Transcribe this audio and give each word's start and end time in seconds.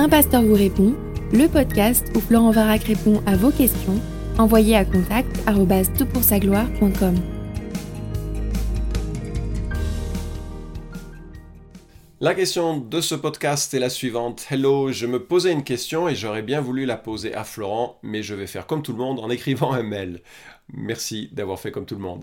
Un 0.00 0.08
pasteur 0.08 0.42
vous 0.42 0.54
répond, 0.54 0.94
le 1.32 1.48
podcast 1.48 2.06
où 2.14 2.20
Florent 2.20 2.52
Varac 2.52 2.84
répond 2.84 3.20
à 3.26 3.34
vos 3.34 3.50
questions, 3.50 4.00
envoyez 4.38 4.76
à 4.76 4.84
contact 4.84 5.28
gloire.com 5.44 7.16
La 12.20 12.36
question 12.36 12.78
de 12.78 13.00
ce 13.00 13.16
podcast 13.16 13.74
est 13.74 13.80
la 13.80 13.90
suivante. 13.90 14.46
Hello, 14.48 14.92
je 14.92 15.06
me 15.06 15.24
posais 15.24 15.50
une 15.50 15.64
question 15.64 16.08
et 16.08 16.14
j'aurais 16.14 16.42
bien 16.42 16.60
voulu 16.60 16.86
la 16.86 16.96
poser 16.96 17.34
à 17.34 17.42
Florent, 17.42 17.98
mais 18.04 18.22
je 18.22 18.36
vais 18.36 18.46
faire 18.46 18.68
comme 18.68 18.82
tout 18.82 18.92
le 18.92 18.98
monde 18.98 19.18
en 19.18 19.30
écrivant 19.30 19.72
un 19.72 19.82
mail. 19.82 20.20
Merci 20.72 21.28
d'avoir 21.32 21.58
fait 21.58 21.72
comme 21.72 21.86
tout 21.86 21.96
le 21.96 22.02
monde. 22.02 22.22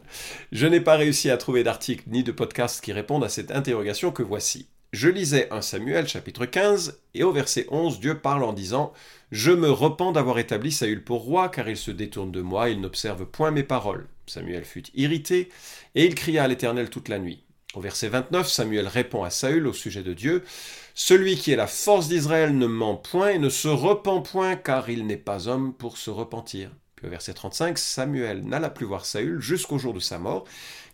Je 0.53 0.65
n'ai 0.65 0.79
pas 0.79 0.95
réussi 0.95 1.29
à 1.29 1.35
trouver 1.35 1.63
d'article 1.63 2.05
ni 2.07 2.23
de 2.23 2.31
podcast 2.31 2.81
qui 2.81 2.93
répondent 2.93 3.25
à 3.25 3.29
cette 3.29 3.51
interrogation 3.51 4.11
que 4.11 4.23
voici. 4.23 4.69
Je 4.95 5.09
lisais 5.09 5.49
un 5.51 5.61
Samuel 5.61 6.07
chapitre 6.07 6.45
15 6.45 7.01
et 7.15 7.25
au 7.25 7.33
verset 7.33 7.67
11 7.69 7.99
Dieu 7.99 8.17
parle 8.17 8.45
en 8.45 8.53
disant 8.53 8.93
Je 9.29 9.51
me 9.51 9.69
repens 9.69 10.13
d'avoir 10.13 10.39
établi 10.39 10.71
Saül 10.71 11.03
pour 11.03 11.23
roi 11.23 11.49
car 11.49 11.67
il 11.67 11.75
se 11.75 11.91
détourne 11.91 12.31
de 12.31 12.39
moi, 12.39 12.69
il 12.69 12.79
n'observe 12.79 13.25
point 13.25 13.51
mes 13.51 13.63
paroles. 13.63 14.07
Samuel 14.25 14.63
fut 14.63 14.85
irrité 14.93 15.49
et 15.95 16.05
il 16.05 16.15
cria 16.15 16.45
à 16.45 16.47
l'Éternel 16.47 16.89
toute 16.89 17.09
la 17.09 17.19
nuit. 17.19 17.43
Au 17.73 17.81
verset 17.81 18.07
29, 18.07 18.47
Samuel 18.47 18.87
répond 18.87 19.25
à 19.25 19.31
Saül 19.31 19.67
au 19.67 19.73
sujet 19.73 20.01
de 20.01 20.13
Dieu 20.13 20.45
Celui 20.93 21.35
qui 21.35 21.51
est 21.51 21.57
la 21.57 21.67
force 21.67 22.07
d'Israël 22.07 22.57
ne 22.57 22.65
ment 22.65 22.95
point 22.95 23.31
et 23.31 23.37
ne 23.37 23.49
se 23.49 23.67
repent 23.67 24.21
point 24.21 24.55
car 24.55 24.89
il 24.89 25.05
n'est 25.05 25.17
pas 25.17 25.49
homme 25.49 25.73
pour 25.73 25.97
se 25.97 26.09
repentir 26.09 26.71
verset 27.07 27.33
35, 27.33 27.77
Samuel 27.77 28.45
n'alla 28.45 28.69
plus 28.69 28.85
voir 28.85 29.05
Saül 29.05 29.39
jusqu'au 29.39 29.77
jour 29.77 29.93
de 29.93 29.99
sa 29.99 30.19
mort, 30.19 30.45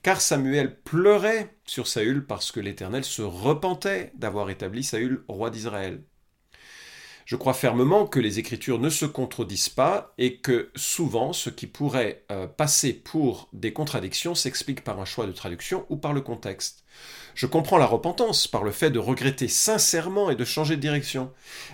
car 0.04 0.22
Samuel 0.22 0.80
pleurait 0.82 1.56
sur 1.66 1.88
Saül 1.88 2.26
parce 2.26 2.52
que 2.52 2.60
l'Éternel 2.60 3.04
se 3.04 3.22
repentait 3.22 4.12
d'avoir 4.16 4.50
établi 4.50 4.84
Saül 4.84 5.24
roi 5.28 5.50
d'Israël. 5.50 6.04
Je 7.26 7.36
crois 7.36 7.54
fermement 7.54 8.08
que 8.08 8.20
les 8.20 8.40
Écritures 8.40 8.80
ne 8.80 8.90
se 8.90 9.06
contredisent 9.06 9.70
pas 9.70 10.14
et 10.18 10.38
que 10.38 10.70
souvent 10.76 11.34
ce 11.34 11.50
qui 11.50 11.68
pourrait 11.68 12.26
euh, 12.32 12.48
passer 12.48 12.94
pour 12.94 13.48
des 13.54 13.74
contradictions 13.74 14.36
s'explique 14.36 14.84
par 14.84 15.00
un 15.00 15.06
choix 15.06 15.28
de 15.28 15.32
traduction 15.32 15.86
ou 15.90 15.98
par 15.98 16.14
le 16.14 16.22
contexte. 16.22 16.84
Je 17.36 17.46
comprends 17.46 17.78
la 17.78 17.86
repentance 17.86 18.48
par 18.48 18.64
le 18.64 18.72
fait 18.72 18.92
de 18.92 19.00
regretter 19.00 19.48
sincèrement 19.48 20.30
et 20.30 20.36
de 20.36 20.46
changer 20.46 20.76
de 20.76 20.82
direction. 20.82 21.32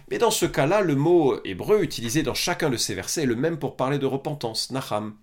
Mais 0.09 0.17
dans 0.17 0.31
ce 0.31 0.45
cas-là, 0.45 0.81
le 0.81 0.95
mot 0.95 1.39
hébreu 1.43 1.81
utilisé 1.81 2.23
dans 2.23 2.33
chacun 2.33 2.69
de 2.69 2.77
ces 2.77 2.95
versets 2.95 3.23
est 3.23 3.27
le 3.27 3.35
même 3.35 3.59
pour 3.59 3.75
parler 3.75 3.99
de 3.99 4.05
repentance, 4.05 4.71
Naham. 4.71 5.15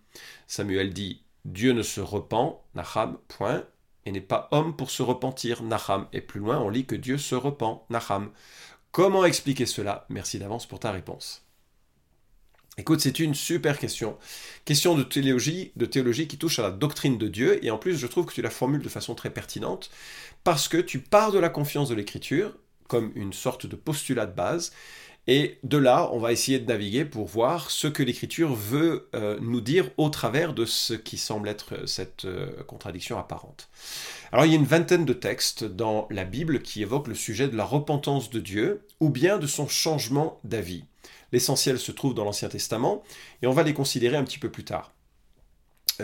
Samuel 0.46 0.92
dit 0.92 1.22
Dieu 1.44 1.72
ne 1.72 1.82
se 1.82 2.00
repent, 2.00 2.62
Naham, 2.74 3.18
point, 3.28 3.64
et 4.06 4.12
n'est 4.12 4.20
pas 4.20 4.48
homme 4.50 4.76
pour 4.76 4.90
se 4.90 5.02
repentir, 5.02 5.62
Naham. 5.62 6.06
Et 6.12 6.20
plus 6.20 6.40
loin, 6.40 6.58
on 6.58 6.68
lit 6.68 6.86
que 6.86 6.94
Dieu 6.94 7.18
se 7.18 7.34
repent, 7.34 7.84
Naham. 7.90 8.30
Comment 8.92 9.24
expliquer 9.24 9.66
cela? 9.66 10.06
Merci 10.08 10.38
d'avance 10.38 10.66
pour 10.66 10.80
ta 10.80 10.92
réponse. 10.92 11.44
Écoute, 12.76 13.00
c'est 13.00 13.20
une 13.20 13.34
super 13.34 13.78
question. 13.78 14.18
Question 14.64 14.96
de 14.96 15.04
théologie, 15.04 15.70
de 15.76 15.86
théologie 15.86 16.26
qui 16.26 16.38
touche 16.38 16.58
à 16.58 16.62
la 16.62 16.72
doctrine 16.72 17.18
de 17.18 17.28
Dieu, 17.28 17.64
et 17.64 17.70
en 17.70 17.78
plus, 17.78 17.96
je 17.96 18.06
trouve 18.08 18.26
que 18.26 18.34
tu 18.34 18.42
la 18.42 18.50
formules 18.50 18.82
de 18.82 18.88
façon 18.88 19.14
très 19.14 19.30
pertinente, 19.30 19.90
parce 20.42 20.66
que 20.66 20.78
tu 20.78 20.98
pars 20.98 21.30
de 21.30 21.38
la 21.38 21.50
confiance 21.50 21.88
de 21.88 21.94
l'écriture, 21.94 22.52
comme 22.88 23.12
une 23.14 23.32
sorte 23.32 23.66
de 23.66 23.76
postulat 23.76 24.26
de 24.26 24.34
base, 24.34 24.72
et 25.26 25.58
de 25.62 25.78
là, 25.78 26.10
on 26.12 26.18
va 26.18 26.32
essayer 26.32 26.58
de 26.58 26.66
naviguer 26.66 27.06
pour 27.06 27.26
voir 27.26 27.70
ce 27.70 27.86
que 27.86 28.02
l'écriture 28.02 28.54
veut 28.54 29.08
euh, 29.14 29.38
nous 29.40 29.62
dire 29.62 29.90
au 29.96 30.10
travers 30.10 30.52
de 30.52 30.66
ce 30.66 30.92
qui 30.92 31.16
semble 31.16 31.48
être 31.48 31.88
cette 31.88 32.26
euh, 32.26 32.62
contradiction 32.64 33.18
apparente. 33.18 33.70
Alors 34.32 34.44
il 34.44 34.52
y 34.52 34.54
a 34.54 34.58
une 34.58 34.66
vingtaine 34.66 35.06
de 35.06 35.14
textes 35.14 35.64
dans 35.64 36.06
la 36.10 36.24
Bible 36.24 36.60
qui 36.60 36.82
évoquent 36.82 37.08
le 37.08 37.14
sujet 37.14 37.48
de 37.48 37.56
la 37.56 37.64
repentance 37.64 38.28
de 38.28 38.40
Dieu 38.40 38.82
ou 39.00 39.08
bien 39.08 39.38
de 39.38 39.46
son 39.46 39.66
changement 39.66 40.40
d'avis. 40.44 40.84
L'essentiel 41.32 41.78
se 41.78 41.92
trouve 41.92 42.12
dans 42.12 42.24
l'Ancien 42.24 42.50
Testament 42.50 43.02
et 43.40 43.46
on 43.46 43.52
va 43.52 43.62
les 43.62 43.74
considérer 43.74 44.18
un 44.18 44.24
petit 44.24 44.38
peu 44.38 44.50
plus 44.50 44.64
tard. 44.64 44.92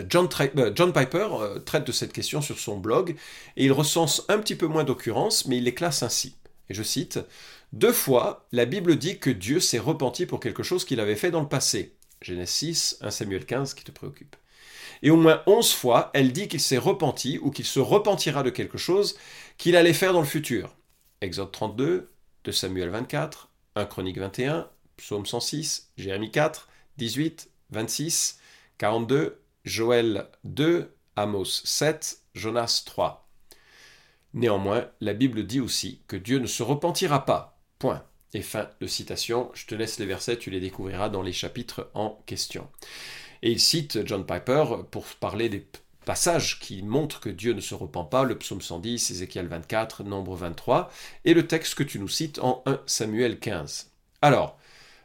John, 0.07 0.27
euh, 0.57 0.71
John, 0.73 0.93
Piper 0.93 1.27
traite 1.65 1.85
de 1.85 1.91
cette 1.91 2.13
question 2.13 2.41
sur 2.41 2.57
son 2.57 2.77
blog 2.77 3.15
et 3.55 3.65
il 3.65 3.71
recense 3.71 4.23
un 4.29 4.39
petit 4.39 4.55
peu 4.55 4.65
moins 4.65 4.83
d'occurrences 4.83 5.45
mais 5.45 5.57
il 5.57 5.65
les 5.65 5.75
classe 5.75 6.01
ainsi. 6.01 6.35
Et 6.69 6.73
je 6.73 6.83
cite 6.83 7.19
deux 7.73 7.93
fois, 7.93 8.47
la 8.51 8.65
Bible 8.65 8.97
dit 8.97 9.17
que 9.17 9.29
Dieu 9.29 9.61
s'est 9.61 9.79
repenti 9.79 10.25
pour 10.25 10.41
quelque 10.41 10.63
chose 10.63 10.83
qu'il 10.83 10.99
avait 10.99 11.15
fait 11.15 11.31
dans 11.31 11.41
le 11.41 11.47
passé. 11.47 11.95
Genèse 12.21 12.49
6, 12.49 12.97
1 13.01 13.11
Samuel 13.11 13.45
15 13.45 13.73
qui 13.73 13.85
te 13.85 13.91
préoccupe. 13.91 14.35
Et 15.03 15.09
au 15.09 15.15
moins 15.15 15.41
onze 15.47 15.71
fois, 15.71 16.11
elle 16.13 16.33
dit 16.33 16.47
qu'il 16.47 16.59
s'est 16.59 16.77
repenti 16.77 17.39
ou 17.41 17.49
qu'il 17.49 17.65
se 17.65 17.79
repentira 17.79 18.43
de 18.43 18.49
quelque 18.49 18.77
chose 18.77 19.17
qu'il 19.57 19.75
allait 19.75 19.93
faire 19.93 20.13
dans 20.13 20.19
le 20.19 20.27
futur. 20.27 20.75
Exode 21.21 21.51
32, 21.51 22.11
2 22.43 22.51
Samuel 22.51 22.89
24, 22.89 23.49
1 23.75 23.85
Chronique 23.85 24.17
21, 24.17 24.69
Psaume 24.97 25.25
106, 25.25 25.91
Jérémie 25.97 26.29
4, 26.29 26.67
18, 26.97 27.49
26, 27.71 28.39
42, 28.77 29.41
Joël 29.63 30.27
2, 30.43 30.93
Amos 31.15 31.45
7, 31.63 32.19
Jonas 32.35 32.83
3. 32.85 33.29
Néanmoins, 34.33 34.87
la 34.99 35.13
Bible 35.13 35.47
dit 35.47 35.61
aussi 35.61 36.01
que 36.07 36.17
Dieu 36.17 36.39
ne 36.39 36.47
se 36.47 36.63
repentira 36.63 37.25
pas 37.25 37.50
Et 38.33 38.41
fin 38.41 38.69
de 38.79 38.87
citation. 38.87 39.51
Je 39.53 39.65
te 39.65 39.75
laisse 39.75 39.99
les 39.99 40.05
versets, 40.05 40.37
tu 40.37 40.49
les 40.49 40.59
découvriras 40.59 41.09
dans 41.09 41.21
les 41.21 41.33
chapitres 41.33 41.89
en 41.93 42.21
question. 42.25 42.67
Et 43.43 43.51
il 43.51 43.59
cite 43.59 44.05
John 44.05 44.25
Piper 44.25 44.65
pour 44.89 45.05
parler 45.05 45.49
des 45.49 45.67
passages 46.05 46.59
qui 46.59 46.81
montrent 46.83 47.19
que 47.19 47.29
Dieu 47.29 47.53
ne 47.53 47.61
se 47.61 47.75
repent 47.75 48.09
pas, 48.09 48.23
le 48.23 48.37
psaume 48.37 48.61
110, 48.61 49.11
Ézéchiel 49.11 49.47
24, 49.47 50.03
Nombre 50.03 50.35
23, 50.35 50.91
et 51.25 51.33
le 51.33 51.47
texte 51.47 51.75
que 51.75 51.83
tu 51.83 51.99
nous 51.99 52.07
cites 52.07 52.39
en 52.39 52.63
1 52.65 52.79
Samuel 52.85 53.39
15. 53.39 53.91
Alors, 54.21 54.57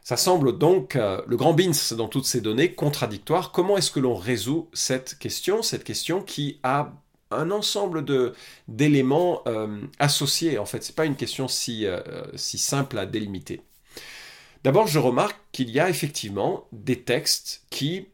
ça 0.03 0.15
semble 0.15 0.57
donc, 0.57 0.95
euh, 0.95 1.21
le 1.27 1.35
grand 1.35 1.53
bins 1.53 1.71
dans 1.97 2.07
toutes 2.07 2.25
ces 2.25 2.39
données, 2.39 2.73
contradictoire. 2.73 3.51
Comment 3.51 3.77
est-ce 3.77 3.91
que 3.91 3.99
l'on 3.99 4.15
résout 4.15 4.69
cette 4.71 5.17
question 5.19 5.61
Cette 5.61 5.83
question 5.83 6.21
qui 6.21 6.59
a 6.63 6.93
un 7.31 7.51
ensemble 7.51 8.05
de 8.05 8.33
d'éléments 8.67 9.41
euh, 9.47 9.81
associés. 9.99 10.57
En 10.57 10.65
fait, 10.65 10.83
c'est 10.83 10.95
pas 10.95 11.05
une 11.05 11.15
question 11.15 11.47
si, 11.47 11.85
euh, 11.85 12.01
si 12.35 12.57
simple 12.57 12.97
à 12.97 13.05
délimiter. 13.05 13.61
D'abord, 14.63 14.87
je 14.87 14.99
remarque 14.99 15.37
qu'il 15.51 15.69
y 15.69 15.79
a 15.79 15.89
effectivement 15.89 16.67
des 16.71 17.01
textes 17.01 17.63
qui 17.69 18.07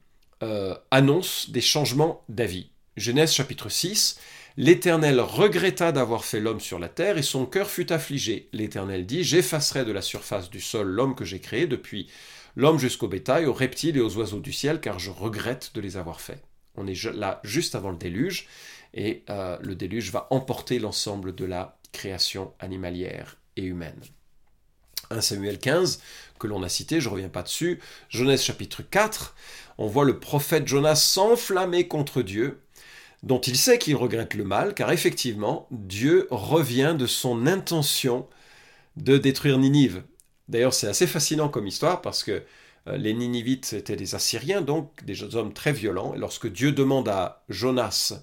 euh, 0.43 0.75
annoncent 0.91 1.51
des 1.51 1.61
changements 1.61 2.23
d'avis. 2.29 2.69
Genèse 2.97 3.33
chapitre 3.33 3.69
6, 3.69 4.19
L'Éternel 4.55 5.19
regretta 5.19 5.91
d'avoir 5.91 6.25
fait 6.25 6.39
l'homme 6.39 6.59
sur 6.59 6.77
la 6.77 6.89
terre, 6.89 7.17
et 7.17 7.23
son 7.23 7.47
cœur 7.47 7.71
fut 7.71 7.91
affligé. 7.91 8.49
L'Éternel 8.53 9.07
dit, 9.07 9.23
J'effacerai 9.23 9.83
de 9.83 9.91
la 9.91 10.03
surface 10.03 10.51
du 10.51 10.61
sol 10.61 10.87
l'homme 10.87 11.15
que 11.15 11.25
j'ai 11.25 11.39
créé, 11.39 11.65
depuis 11.65 12.07
l'homme 12.55 12.77
jusqu'au 12.77 13.07
bétail, 13.07 13.47
aux 13.47 13.53
reptiles 13.53 13.97
et 13.97 14.01
aux 14.01 14.15
oiseaux 14.17 14.39
du 14.39 14.53
ciel, 14.53 14.79
car 14.79 14.99
je 14.99 15.09
regrette 15.09 15.71
de 15.73 15.81
les 15.81 15.97
avoir 15.97 16.21
faits. 16.21 16.43
On 16.75 16.85
est 16.85 17.03
là 17.13 17.39
juste 17.43 17.73
avant 17.73 17.89
le 17.89 17.97
déluge, 17.97 18.47
et 18.93 19.23
euh, 19.29 19.57
le 19.61 19.75
déluge 19.75 20.11
va 20.11 20.27
emporter 20.29 20.79
l'ensemble 20.79 21.35
de 21.35 21.45
la 21.45 21.77
création 21.91 22.53
animalière 22.59 23.37
et 23.55 23.63
humaine. 23.63 23.99
1 25.09 25.21
Samuel 25.21 25.59
15, 25.59 26.01
que 26.39 26.47
l'on 26.47 26.63
a 26.63 26.69
cité, 26.69 26.99
je 26.99 27.07
ne 27.07 27.13
reviens 27.13 27.29
pas 27.29 27.43
dessus, 27.43 27.79
Genèse 28.09 28.43
chapitre 28.43 28.81
4, 28.81 29.35
on 29.77 29.87
voit 29.87 30.05
le 30.05 30.19
prophète 30.19 30.67
Jonas 30.67 30.95
s'enflammer 30.95 31.87
contre 31.87 32.21
Dieu, 32.21 32.59
dont 33.21 33.39
il 33.39 33.57
sait 33.57 33.77
qu'il 33.77 33.95
regrette 33.95 34.33
le 34.33 34.43
mal, 34.43 34.73
car 34.73 34.91
effectivement, 34.91 35.67
Dieu 35.71 36.27
revient 36.29 36.95
de 36.97 37.07
son 37.07 37.47
intention 37.47 38.27
de 38.97 39.17
détruire 39.17 39.57
Ninive. 39.57 40.03
D'ailleurs, 40.49 40.73
c'est 40.73 40.87
assez 40.87 41.07
fascinant 41.07 41.49
comme 41.49 41.67
histoire, 41.67 42.01
parce 42.01 42.23
que 42.23 42.43
euh, 42.87 42.97
les 42.97 43.13
Ninivites 43.13 43.73
étaient 43.73 43.95
des 43.95 44.15
Assyriens, 44.15 44.61
donc 44.61 45.03
des 45.05 45.35
hommes 45.35 45.53
très 45.53 45.71
violents, 45.71 46.13
et 46.15 46.19
lorsque 46.19 46.51
Dieu 46.51 46.71
demande 46.73 47.07
à 47.07 47.43
Jonas 47.49 48.13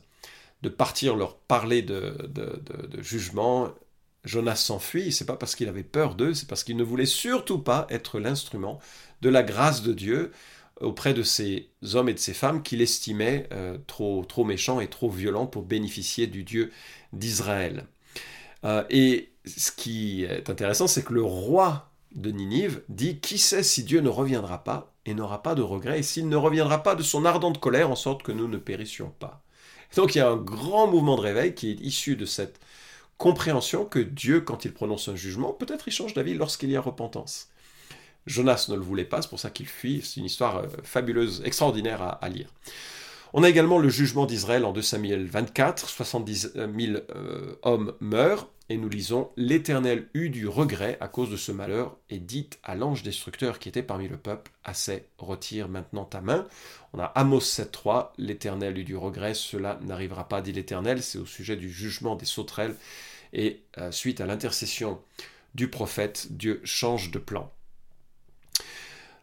de 0.63 0.69
partir 0.69 1.17
leur 1.17 1.37
parler 1.37 1.83
de, 1.83 2.15
jugement. 2.99 3.69
Jonas 4.25 4.57
s'enfuit, 4.57 5.13
c'est 5.13 5.25
pas 5.25 5.37
parce 5.37 5.55
qu'il 5.55 5.69
avait 5.69 5.83
peur 5.83 6.15
d'eux, 6.15 6.35
c'est 6.35 6.47
parce 6.47 6.63
qu'il 6.63 6.77
ne 6.77 6.85
voulait 6.85 7.07
surtout 7.07 7.59
pas 7.59 7.87
être 7.89 8.21
l'instrument 8.21 8.79
de 9.23 9.31
la 9.31 9.43
grâce 9.43 9.83
de 9.83 9.95
Dieu 9.95 10.31
auprès 10.81 11.15
de 11.15 11.23
ces 11.23 11.71
hommes 11.95 12.11
et 12.11 12.15
de 12.15 12.19
ces 12.19 12.35
femmes 12.35 12.63
qu'il 12.63 12.83
estimait 12.83 13.49
euh, 13.53 13.79
trop, 13.87 14.25
trop 14.27 14.45
méchants 14.45 14.81
et 14.81 14.89
trop 14.89 15.09
violents 15.09 15.47
pour 15.47 15.63
bénéficier 15.63 16.27
du 16.27 16.45
Dieu 16.45 16.71
d'Israël. 17.15 17.87
Euh, 18.65 18.85
et 18.91 19.33
ce 19.47 19.73
qui 19.73 20.25
est 20.25 20.51
intéressant, 20.51 20.87
c'est 20.87 21.05
que 21.05 21.15
le 21.15 21.23
roi 21.23 21.91
de 22.15 22.31
Ninive 22.31 22.83
dit 22.89 23.21
Qui 23.21 23.39
sait 23.39 23.63
si 23.63 23.85
Dieu 23.85 24.01
ne 24.01 24.09
reviendra 24.09 24.65
pas 24.65 24.93
et 25.07 25.15
n'aura 25.15 25.43
pas 25.43 25.55
de 25.55 25.63
regret, 25.63 26.01
et 26.01 26.03
s'il 26.03 26.29
ne 26.29 26.37
reviendra 26.37 26.83
pas 26.83 26.95
de 26.95 27.03
son 27.03 27.25
ardente 27.25 27.59
colère, 27.59 27.91
en 27.91 27.97
sorte 27.97 28.23
que 28.23 28.33
nous 28.33 28.49
ne 28.49 28.59
périssions 28.59 29.13
pas. 29.19 29.43
Donc 29.97 30.15
il 30.15 30.19
y 30.19 30.21
a 30.21 30.29
un 30.29 30.37
grand 30.37 30.87
mouvement 30.87 31.17
de 31.17 31.23
réveil 31.23 31.55
qui 31.55 31.71
est 31.71 31.81
issu 31.81 32.17
de 32.17 32.27
cette 32.27 32.61
compréhension 33.19 33.85
que 33.85 33.99
Dieu, 33.99 34.41
quand 34.41 34.65
il 34.65 34.73
prononce 34.73 35.09
un 35.09 35.17
jugement, 35.17 35.53
peut-être 35.53 35.89
il 35.89 35.93
change 35.93 36.15
d'avis 36.15 36.35
lorsqu'il 36.35 36.71
y 36.71 36.77
a 36.77 36.81
repentance. 36.81 37.49
Jonas 38.27 38.67
ne 38.69 38.77
le 38.77 38.81
voulait 38.81 39.05
pas, 39.05 39.23
c'est 39.23 39.29
pour 39.29 39.41
ça 39.41 39.51
qu'il 39.51 39.67
fuit. 39.67 40.03
C'est 40.05 40.21
une 40.21 40.27
histoire 40.27 40.59
euh, 40.59 40.69
fabuleuse, 40.83 41.43
extraordinaire 41.45 42.19
à, 42.21 42.29
lire. 42.29 42.49
On 43.33 43.45
a 43.45 43.49
également 43.49 43.79
le 43.79 43.89
jugement 43.89 44.27
d'Israël 44.27 44.65
en 44.65 44.73
2 44.73 44.83
Samuel 44.83 45.25
24, 45.25 45.89
70 45.89 46.53
000 46.55 46.99
hommes 47.63 47.95
meurent, 48.01 48.49
et 48.69 48.77
nous 48.77 48.89
lisons 48.89 49.31
L'Éternel 49.37 50.09
eut 50.15 50.31
du 50.31 50.49
regret 50.49 50.97
à 51.01 51.07
cause 51.07 51.31
de 51.31 51.37
ce 51.37 51.53
malheur, 51.53 51.97
et 52.09 52.19
dit 52.19 52.51
à 52.65 52.75
l'ange 52.75 53.05
destructeur 53.05 53.61
qui 53.61 53.69
était 53.69 53.85
parmi 53.85 54.09
le 54.09 54.17
peuple, 54.17 54.51
Assez, 54.65 55.07
retire 55.19 55.69
maintenant 55.69 56.05
ta 56.05 56.21
main. 56.21 56.45
On 56.93 56.99
a 56.99 57.05
Amos 57.05 57.39
7.3, 57.39 58.11
L'Éternel 58.19 58.79
eut 58.79 58.85
du 58.85 58.97
regret, 58.97 59.35
cela 59.35 59.79
n'arrivera 59.83 60.27
pas, 60.27 60.41
dit 60.41 60.53
l'Éternel, 60.53 61.01
c'est 61.01 61.19
au 61.19 61.27
sujet 61.27 61.55
du 61.55 61.71
jugement 61.71 62.17
des 62.17 62.27
sauterelles, 62.27 62.75
et 63.33 63.63
euh, 63.79 63.93
suite 63.93 64.21
à 64.21 64.27
l'intercession 64.27 65.01
du 65.55 65.71
prophète, 65.71 66.29
Dieu 66.31 66.61
change 66.65 67.13
de 67.13 67.21
plan. 67.21 67.53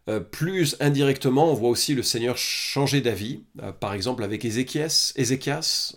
Euh, 0.10 0.20
plus 0.20 0.78
indirectement, 0.80 1.52
on 1.52 1.54
voit 1.54 1.70
aussi 1.70 1.94
le 1.94 2.04
Seigneur 2.04 2.38
changer 2.38 3.02
d'avis, 3.02 3.44
euh, 3.62 3.72
par 3.72 3.94
exemple 3.94 4.24
avec 4.24 4.46
Ézéchias. 4.46 5.14
Ézéchias 5.16 5.96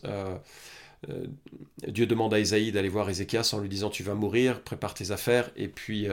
Dieu 1.88 2.06
demande 2.06 2.34
à 2.34 2.38
Isaïe 2.38 2.72
d'aller 2.72 2.90
voir 2.90 3.08
Ézéchias 3.08 3.50
en 3.54 3.58
lui 3.58 3.70
disant 3.70 3.88
Tu 3.88 4.02
vas 4.02 4.14
mourir, 4.14 4.60
prépare 4.62 4.92
tes 4.92 5.12
affaires, 5.12 5.50
et 5.56 5.66
puis 5.66 6.06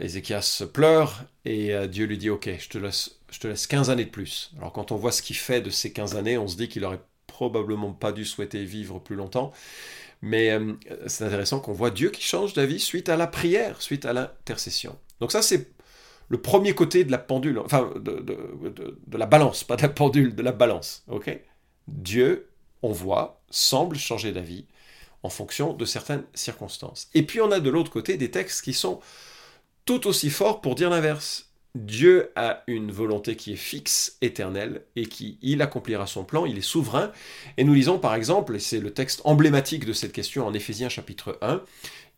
Ézéchias 0.00 0.64
pleure, 0.72 1.22
et 1.44 1.72
Dieu 1.86 2.06
lui 2.06 2.18
dit 2.18 2.28
Ok, 2.28 2.50
je 2.58 2.68
te, 2.68 2.78
laisse, 2.78 3.20
je 3.30 3.38
te 3.38 3.46
laisse 3.46 3.68
15 3.68 3.90
années 3.90 4.06
de 4.06 4.10
plus. 4.10 4.52
Alors 4.58 4.72
quand 4.72 4.90
on 4.90 4.96
voit 4.96 5.12
ce 5.12 5.22
qu'il 5.22 5.36
fait 5.36 5.60
de 5.60 5.70
ces 5.70 5.92
15 5.92 6.16
années, 6.16 6.36
on 6.36 6.48
se 6.48 6.56
dit 6.56 6.68
qu'il 6.68 6.84
aurait 6.84 7.02
probablement 7.28 7.92
pas 7.92 8.12
dû 8.12 8.24
souhaiter 8.24 8.64
vivre 8.64 8.98
plus 9.00 9.16
longtemps. 9.16 9.52
Mais 10.22 10.50
euh, 10.50 10.72
c'est 11.06 11.24
intéressant 11.24 11.60
qu'on 11.60 11.72
voit 11.72 11.90
Dieu 11.90 12.10
qui 12.10 12.22
change 12.22 12.54
d'avis 12.54 12.80
suite 12.80 13.08
à 13.08 13.16
la 13.16 13.26
prière, 13.26 13.82
suite 13.82 14.06
à 14.06 14.12
l'intercession. 14.12 14.96
Donc 15.20 15.32
ça, 15.32 15.42
c'est 15.42 15.73
le 16.28 16.40
premier 16.40 16.74
côté 16.74 17.04
de 17.04 17.10
la 17.10 17.18
pendule, 17.18 17.58
enfin 17.58 17.90
de, 17.96 19.16
la 19.16 19.26
balance, 19.26 19.64
pas 19.64 19.76
de 19.76 19.82
la 19.82 19.88
pendule, 19.88 20.34
de 20.34 20.42
la 20.42 20.52
balance. 20.52 21.04
ok? 21.08 21.38
Dieu, 21.88 22.48
on 22.82 22.92
voit, 22.92 23.42
semble 23.50 23.96
changer 23.96 24.32
d'avis 24.32 24.66
en 25.22 25.28
fonction 25.28 25.72
de 25.72 25.84
certaines 25.84 26.24
circonstances. 26.34 27.08
Et 27.14 27.22
puis 27.22 27.40
on 27.40 27.50
a 27.50 27.60
de 27.60 27.70
l'autre 27.70 27.90
côté 27.90 28.16
des 28.16 28.30
textes 28.30 28.62
qui 28.62 28.74
sont 28.74 29.00
tout 29.84 30.06
aussi 30.06 30.30
forts 30.30 30.60
pour 30.60 30.74
dire 30.74 30.90
l'inverse. 30.90 31.50
Dieu 31.74 32.30
a 32.36 32.62
une 32.68 32.92
volonté 32.92 33.34
qui 33.34 33.54
est 33.54 33.56
fixe, 33.56 34.16
éternelle, 34.22 34.82
et 34.94 35.06
qui, 35.06 35.38
il 35.42 35.60
accomplira 35.60 36.06
son 36.06 36.24
plan, 36.24 36.46
il 36.46 36.56
est 36.56 36.60
souverain. 36.60 37.10
Et 37.56 37.64
nous 37.64 37.74
lisons 37.74 37.98
par 37.98 38.14
exemple, 38.14 38.54
et 38.54 38.60
c'est 38.60 38.78
le 38.78 38.92
texte 38.92 39.22
emblématique 39.24 39.84
de 39.84 39.92
cette 39.92 40.12
question 40.12 40.46
en 40.46 40.54
Éphésiens 40.54 40.88
chapitre 40.88 41.36
1, 41.42 41.62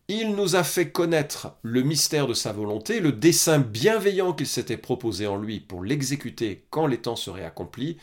il 0.07 0.35
nous 0.35 0.55
a 0.55 0.63
fait 0.63 0.89
connaître 0.89 1.57
le 1.63 1.81
mystère 1.81 2.27
de 2.27 2.33
sa 2.33 2.53
volonté, 2.53 3.01
le 3.01 3.11
dessein 3.11 3.59
bienveillant 3.59 4.33
qu'il 4.33 4.47
s'était 4.47 4.77
proposé 4.77 5.27
en 5.27 5.37
lui 5.37 5.59
pour 5.59 5.83
l'exécuter 5.83 6.65
quand 6.69 6.87
les 6.87 7.01
temps 7.01 7.17
seraient 7.17 7.43
accomplis, 7.43 7.97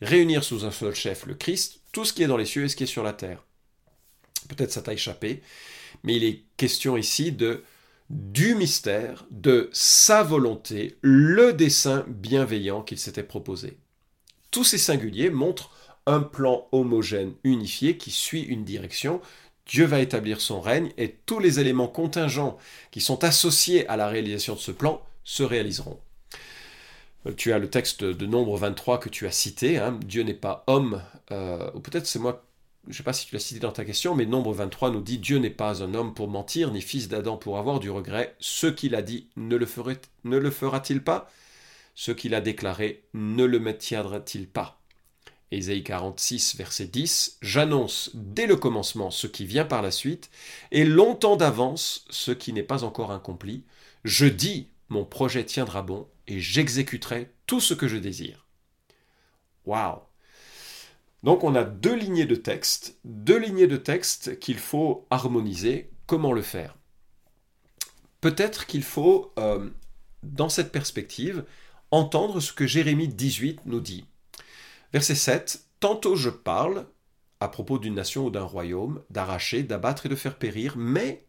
réunir 0.00 0.44
sous 0.44 0.64
un 0.64 0.70
seul 0.70 0.94
chef 0.94 1.26
le 1.26 1.34
Christ, 1.34 1.80
tout 1.92 2.04
ce 2.04 2.12
qui 2.12 2.22
est 2.22 2.28
dans 2.28 2.36
les 2.36 2.46
cieux 2.46 2.64
et 2.64 2.68
ce 2.68 2.76
qui 2.76 2.84
est 2.84 2.86
sur 2.86 3.02
la 3.02 3.12
terre. 3.12 3.44
Peut-être 4.48 4.70
ça 4.70 4.82
t'a 4.82 4.92
échappé, 4.92 5.42
mais 6.04 6.14
il 6.16 6.24
est 6.24 6.44
question 6.56 6.96
ici 6.96 7.36
du 8.08 8.54
mystère, 8.54 9.26
de 9.32 9.68
sa 9.72 10.22
volonté, 10.22 10.96
le 11.02 11.52
dessein 11.52 12.04
bienveillant 12.06 12.82
qu'il 12.82 12.98
s'était 12.98 13.24
proposé. 13.24 13.78
Tous 14.52 14.64
ces 14.64 14.78
singuliers 14.78 15.30
montrent 15.30 15.72
un 16.06 16.20
plan 16.20 16.68
homogène, 16.72 17.34
unifié, 17.44 17.98
qui 17.98 18.10
suit 18.10 18.42
une 18.42 18.64
direction. 18.64 19.20
Dieu 19.68 19.84
va 19.84 20.00
établir 20.00 20.40
son 20.40 20.60
règne 20.60 20.90
et 20.96 21.16
tous 21.26 21.38
les 21.38 21.60
éléments 21.60 21.88
contingents 21.88 22.58
qui 22.90 23.00
sont 23.00 23.22
associés 23.22 23.86
à 23.88 23.96
la 23.96 24.08
réalisation 24.08 24.54
de 24.54 24.60
ce 24.60 24.72
plan 24.72 25.02
se 25.24 25.42
réaliseront. 25.42 26.00
Tu 27.36 27.52
as 27.52 27.58
le 27.58 27.68
texte 27.68 28.02
de 28.04 28.26
Nombre 28.26 28.56
23 28.56 28.98
que 28.98 29.10
tu 29.10 29.26
as 29.26 29.30
cité, 29.30 29.76
hein. 29.76 29.98
Dieu 30.04 30.22
n'est 30.22 30.32
pas 30.32 30.64
homme, 30.66 31.02
euh, 31.30 31.70
ou 31.74 31.80
peut-être 31.80 32.06
c'est 32.06 32.18
moi 32.18 32.44
je 32.88 32.94
ne 32.94 32.96
sais 32.96 33.02
pas 33.02 33.12
si 33.12 33.26
tu 33.26 33.34
l'as 33.34 33.40
cité 33.40 33.60
dans 33.60 33.72
ta 33.72 33.84
question, 33.84 34.14
mais 34.14 34.24
Nombre 34.24 34.54
23 34.54 34.90
nous 34.90 35.02
dit 35.02 35.18
Dieu 35.18 35.36
n'est 35.36 35.50
pas 35.50 35.82
un 35.82 35.92
homme 35.92 36.14
pour 36.14 36.28
mentir, 36.28 36.70
ni 36.70 36.80
fils 36.80 37.08
d'Adam 37.08 37.36
pour 37.36 37.58
avoir 37.58 37.80
du 37.80 37.90
regret. 37.90 38.34
Ce 38.40 38.66
qu'il 38.66 38.94
a 38.94 39.02
dit 39.02 39.28
ne 39.36 39.56
le 39.56 39.66
fera-t-il 39.66 41.04
pas? 41.04 41.30
Ce 41.94 42.12
qu'il 42.12 42.34
a 42.34 42.40
déclaré 42.40 43.02
ne 43.12 43.44
le 43.44 43.58
maintiendra-t-il 43.58 44.48
pas? 44.48 44.77
Ésaïe 45.50 45.82
46, 45.82 46.56
verset 46.56 46.86
10 46.86 47.38
J'annonce 47.40 48.10
dès 48.14 48.46
le 48.46 48.56
commencement 48.56 49.10
ce 49.10 49.26
qui 49.26 49.46
vient 49.46 49.64
par 49.64 49.82
la 49.82 49.90
suite, 49.90 50.30
et 50.70 50.84
longtemps 50.84 51.36
d'avance 51.36 52.04
ce 52.10 52.32
qui 52.32 52.52
n'est 52.52 52.62
pas 52.62 52.84
encore 52.84 53.12
accompli. 53.12 53.64
Je 54.04 54.26
dis 54.26 54.68
mon 54.88 55.04
projet 55.04 55.44
tiendra 55.44 55.82
bon, 55.82 56.06
et 56.26 56.40
j'exécuterai 56.40 57.30
tout 57.46 57.60
ce 57.60 57.74
que 57.74 57.88
je 57.88 57.96
désire. 57.96 58.46
Waouh 59.64 60.00
donc 61.22 61.42
on 61.42 61.54
a 61.54 61.64
deux 61.64 61.94
lignées 61.94 62.26
de 62.26 62.36
texte, 62.36 62.98
deux 63.04 63.38
lignées 63.38 63.66
de 63.66 63.76
texte 63.76 64.38
qu'il 64.38 64.58
faut 64.58 65.06
harmoniser. 65.10 65.90
Comment 66.06 66.32
le 66.32 66.42
faire? 66.42 66.76
Peut-être 68.20 68.66
qu'il 68.66 68.82
faut, 68.82 69.32
euh, 69.38 69.68
dans 70.22 70.48
cette 70.48 70.72
perspective, 70.72 71.44
entendre 71.90 72.40
ce 72.40 72.52
que 72.52 72.66
Jérémie 72.66 73.08
18 73.08 73.66
nous 73.66 73.80
dit. 73.80 74.04
Verset 74.92 75.14
7, 75.14 75.64
Tantôt 75.80 76.16
je 76.16 76.30
parle, 76.30 76.86
à 77.40 77.48
propos 77.48 77.78
d'une 77.78 77.94
nation 77.94 78.26
ou 78.26 78.30
d'un 78.30 78.42
royaume, 78.42 79.02
d'arracher, 79.10 79.62
d'abattre 79.62 80.06
et 80.06 80.08
de 80.08 80.16
faire 80.16 80.36
périr, 80.36 80.76
mais 80.76 81.26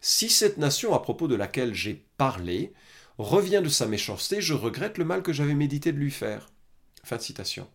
si 0.00 0.28
cette 0.28 0.58
nation 0.58 0.94
à 0.94 1.00
propos 1.00 1.28
de 1.28 1.34
laquelle 1.34 1.74
j'ai 1.74 2.06
parlé 2.16 2.72
revient 3.18 3.60
de 3.62 3.68
sa 3.68 3.86
méchanceté, 3.86 4.40
je 4.40 4.54
regrette 4.54 4.98
le 4.98 5.04
mal 5.04 5.22
que 5.22 5.32
j'avais 5.32 5.54
médité 5.54 5.92
de 5.92 5.98
lui 5.98 6.10
faire. 6.10 6.50
Fin 7.04 7.16
de 7.16 7.22
citation. 7.22 7.68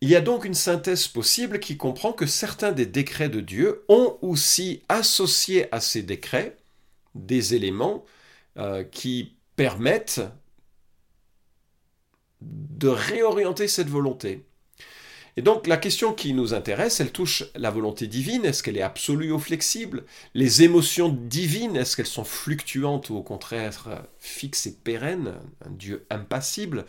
Il 0.00 0.08
y 0.08 0.16
a 0.16 0.22
donc 0.22 0.46
une 0.46 0.54
synthèse 0.54 1.08
possible 1.08 1.60
qui 1.60 1.76
comprend 1.76 2.12
que 2.12 2.24
certains 2.24 2.72
des 2.72 2.86
décrets 2.86 3.28
de 3.28 3.40
Dieu 3.40 3.84
ont 3.88 4.16
aussi 4.22 4.82
associé 4.88 5.72
à 5.74 5.80
ces 5.80 6.02
décrets 6.02 6.56
des 7.14 7.54
éléments 7.54 8.06
euh, 8.56 8.82
qui 8.82 9.36
permettent 9.56 10.22
de 12.40 12.88
réorienter 12.88 13.68
cette 13.68 13.88
volonté. 13.88 14.44
Et 15.36 15.42
donc 15.42 15.66
la 15.66 15.76
question 15.76 16.12
qui 16.12 16.34
nous 16.34 16.54
intéresse, 16.54 17.00
elle 17.00 17.12
touche 17.12 17.44
la 17.54 17.70
volonté 17.70 18.06
divine, 18.06 18.44
est-ce 18.44 18.62
qu'elle 18.62 18.76
est 18.76 18.82
absolue 18.82 19.32
ou 19.32 19.38
flexible? 19.38 20.04
Les 20.34 20.62
émotions 20.62 21.08
divines, 21.08 21.76
est-ce 21.76 21.96
qu'elles 21.96 22.06
sont 22.06 22.24
fluctuantes 22.24 23.10
ou 23.10 23.16
au 23.16 23.22
contraire 23.22 24.04
fixes 24.18 24.66
et 24.66 24.72
pérennes 24.72 25.34
Un 25.64 25.70
Dieu 25.70 26.04
impassible? 26.10 26.84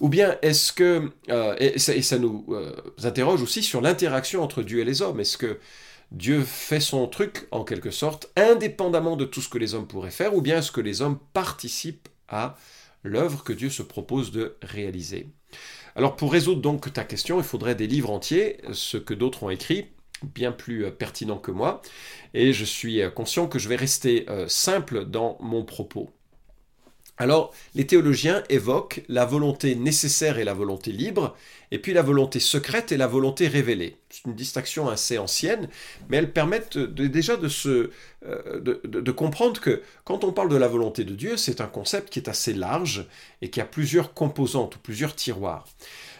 Ou 0.00 0.08
bien 0.08 0.36
est-ce 0.42 0.72
que, 0.72 1.10
euh, 1.28 1.54
et, 1.58 1.78
ça, 1.78 2.18
nous 2.18 2.46
euh, 2.48 2.74
interroge 3.02 3.42
aussi 3.42 3.62
sur 3.62 3.80
l'interaction 3.80 4.42
entre 4.42 4.62
Dieu 4.62 4.80
et 4.80 4.84
les 4.84 5.02
hommes, 5.02 5.20
est-ce 5.20 5.36
que 5.36 5.58
Dieu 6.12 6.42
fait 6.42 6.80
son 6.80 7.06
truc 7.06 7.46
en 7.50 7.64
quelque 7.64 7.90
sorte 7.90 8.30
indépendamment 8.36 9.16
de 9.16 9.24
tout 9.24 9.40
ce 9.40 9.48
que 9.48 9.58
les 9.58 9.74
hommes 9.74 9.86
pourraient 9.86 10.10
faire, 10.10 10.34
ou 10.34 10.40
bien 10.40 10.58
est-ce 10.58 10.72
que 10.72 10.80
les 10.80 11.02
hommes 11.02 11.18
participent 11.32 12.08
à 12.28 12.56
l'œuvre 13.02 13.44
que 13.44 13.52
Dieu 13.52 13.70
se 13.70 13.82
propose 13.82 14.30
de 14.32 14.56
réaliser 14.62 15.28
alors 15.94 16.16
pour 16.16 16.32
résoudre 16.32 16.62
donc 16.62 16.92
ta 16.92 17.04
question, 17.04 17.38
il 17.38 17.44
faudrait 17.44 17.74
des 17.74 17.86
livres 17.86 18.10
entiers, 18.10 18.58
ce 18.72 18.96
que 18.96 19.12
d'autres 19.12 19.42
ont 19.42 19.50
écrit, 19.50 19.88
bien 20.22 20.52
plus 20.52 20.86
euh, 20.86 20.90
pertinent 20.90 21.38
que 21.38 21.50
moi, 21.50 21.82
et 22.34 22.52
je 22.52 22.64
suis 22.64 23.02
euh, 23.02 23.10
conscient 23.10 23.46
que 23.46 23.58
je 23.58 23.68
vais 23.68 23.76
rester 23.76 24.24
euh, 24.30 24.48
simple 24.48 25.04
dans 25.04 25.36
mon 25.40 25.64
propos. 25.64 26.10
Alors, 27.22 27.54
les 27.76 27.86
théologiens 27.86 28.42
évoquent 28.48 29.04
la 29.08 29.24
volonté 29.24 29.76
nécessaire 29.76 30.40
et 30.40 30.44
la 30.44 30.54
volonté 30.54 30.90
libre, 30.90 31.36
et 31.70 31.78
puis 31.78 31.92
la 31.92 32.02
volonté 32.02 32.40
secrète 32.40 32.90
et 32.90 32.96
la 32.96 33.06
volonté 33.06 33.46
révélée. 33.46 33.98
C'est 34.10 34.24
une 34.24 34.34
distinction 34.34 34.88
assez 34.88 35.18
ancienne, 35.18 35.68
mais 36.08 36.16
elles 36.16 36.32
permettent 36.32 36.78
déjà 36.78 37.34
euh, 37.34 37.90
de, 38.24 39.10
comprendre 39.12 39.60
que 39.60 39.82
quand 40.02 40.24
on 40.24 40.32
parle 40.32 40.48
de 40.48 40.56
la 40.56 40.66
volonté 40.66 41.04
de 41.04 41.14
Dieu, 41.14 41.36
c'est 41.36 41.60
un 41.60 41.68
concept 41.68 42.10
qui 42.10 42.18
est 42.18 42.28
assez 42.28 42.54
large 42.54 43.06
et 43.40 43.50
qui 43.50 43.60
a 43.60 43.66
plusieurs 43.66 44.14
composantes 44.14 44.74
ou 44.74 44.78
plusieurs 44.80 45.14
tiroirs. 45.14 45.68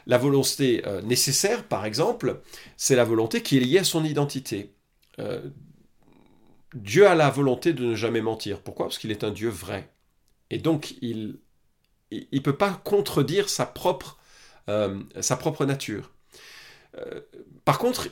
La 0.07 0.19
volonté 0.19 0.85
euh, 0.87 1.03
nécessaire, 1.03 1.65
par 1.65 1.85
exemple, 1.85 2.43
c'est 2.77 2.95
la 2.95 3.05
volonté 3.05 3.43
qui 3.43 3.57
est 3.57 3.61
liée 3.61 3.81
à 3.81 3.85
son 3.85 4.05
identité. 4.05 4.71
Euh, 5.19 5.41
Dieu 6.75 7.09
a 7.09 7.17
la 7.17 7.29
volonté 7.29 7.73
de 7.73 7.87
ne 7.87 7.95
jamais 7.97 8.21
mentir. 8.21 8.61
Pourquoi? 8.61 8.87
Parce 8.87 8.99
qu'il 8.99 9.11
est 9.11 9.25
un 9.25 9.33
Dieu 9.33 9.49
vrai. 9.49 9.92
Et 10.53 10.59
donc, 10.59 10.95
il 11.01 11.39
ne 12.11 12.39
peut 12.41 12.57
pas 12.57 12.75
contredire 12.85 13.49
sa 13.49 13.65
propre, 13.65 14.19
euh, 14.69 15.01
nature. 15.67 16.13
Euh, 16.99 17.21
par 17.65 17.79
contre, 17.79 18.09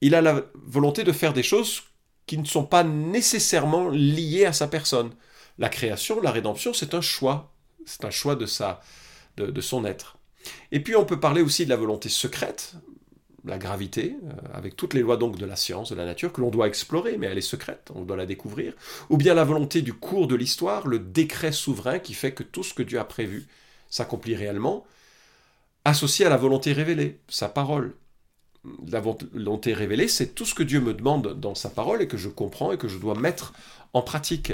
il 0.00 0.16
a 0.16 0.20
la 0.20 0.42
volonté 0.54 1.04
de 1.04 1.12
faire 1.12 1.32
des 1.32 1.44
choses 1.44 1.84
qui 2.26 2.36
ne 2.36 2.44
sont 2.44 2.64
pas 2.64 2.82
nécessairement 2.82 3.88
liées 3.90 4.44
à 4.44 4.52
sa 4.52 4.66
personne. 4.66 5.12
La 5.56 5.68
création, 5.68 6.20
la 6.20 6.32
rédemption, 6.32 6.74
c'est 6.74 6.94
un 6.94 7.00
choix. 7.00 7.54
C'est 7.86 8.04
un 8.04 8.10
choix 8.10 8.34
de 8.34 8.44
son 9.60 9.84
être. 9.84 10.18
Et 10.72 10.80
puis 10.80 10.96
on 10.96 11.04
peut 11.04 11.20
parler 11.20 11.42
aussi 11.42 11.64
de 11.64 11.70
la 11.70 11.76
volonté 11.76 12.08
secrète 12.08 12.74
la 13.48 13.58
gravité, 13.58 14.16
euh, 14.24 14.32
avec 14.52 14.76
toutes 14.76 14.94
les 14.94 15.00
lois 15.00 15.16
donc 15.16 15.36
de 15.36 15.46
la 15.46 15.56
science, 15.56 15.90
de 15.90 15.96
la 15.96 16.04
nature, 16.04 16.32
que 16.32 16.40
l'on 16.40 16.50
doit 16.50 16.68
explorer, 16.68 17.16
mais 17.16 17.26
elle 17.26 17.38
est 17.38 17.42
secrète, 17.42 17.90
on 17.94 18.02
doit 18.02 18.16
la 18.16 18.26
découvrir, 18.26 18.74
ou 19.10 19.16
bien 19.16 19.34
la 19.34 19.44
volonté 19.44 19.82
du 19.82 19.94
cours 19.94 20.28
de 20.28 20.34
l'histoire, 20.34 20.86
le 20.86 20.98
décret 20.98 21.52
souverain 21.52 21.98
qui 21.98 22.14
fait 22.14 22.32
que 22.32 22.42
tout 22.42 22.62
ce 22.62 22.74
que 22.74 22.82
Dieu 22.82 22.98
a 23.00 23.04
prévu 23.04 23.46
s'accomplit 23.90 24.36
réellement, 24.36 24.86
associé 25.84 26.26
à 26.26 26.28
la 26.28 26.36
volonté 26.36 26.72
révélée, 26.72 27.18
sa 27.28 27.48
parole. 27.48 27.94
La 28.86 29.00
volonté 29.00 29.72
révélée, 29.72 30.08
c'est 30.08 30.34
tout 30.34 30.44
ce 30.44 30.54
que 30.54 30.62
Dieu 30.62 30.80
me 30.80 30.92
demande 30.92 31.40
dans 31.40 31.54
sa 31.54 31.70
parole 31.70 32.02
et 32.02 32.08
que 32.08 32.18
je 32.18 32.28
comprends 32.28 32.72
et 32.72 32.76
que 32.76 32.88
je 32.88 32.98
dois 32.98 33.14
mettre 33.14 33.54
en 33.94 34.02
pratique. 34.02 34.52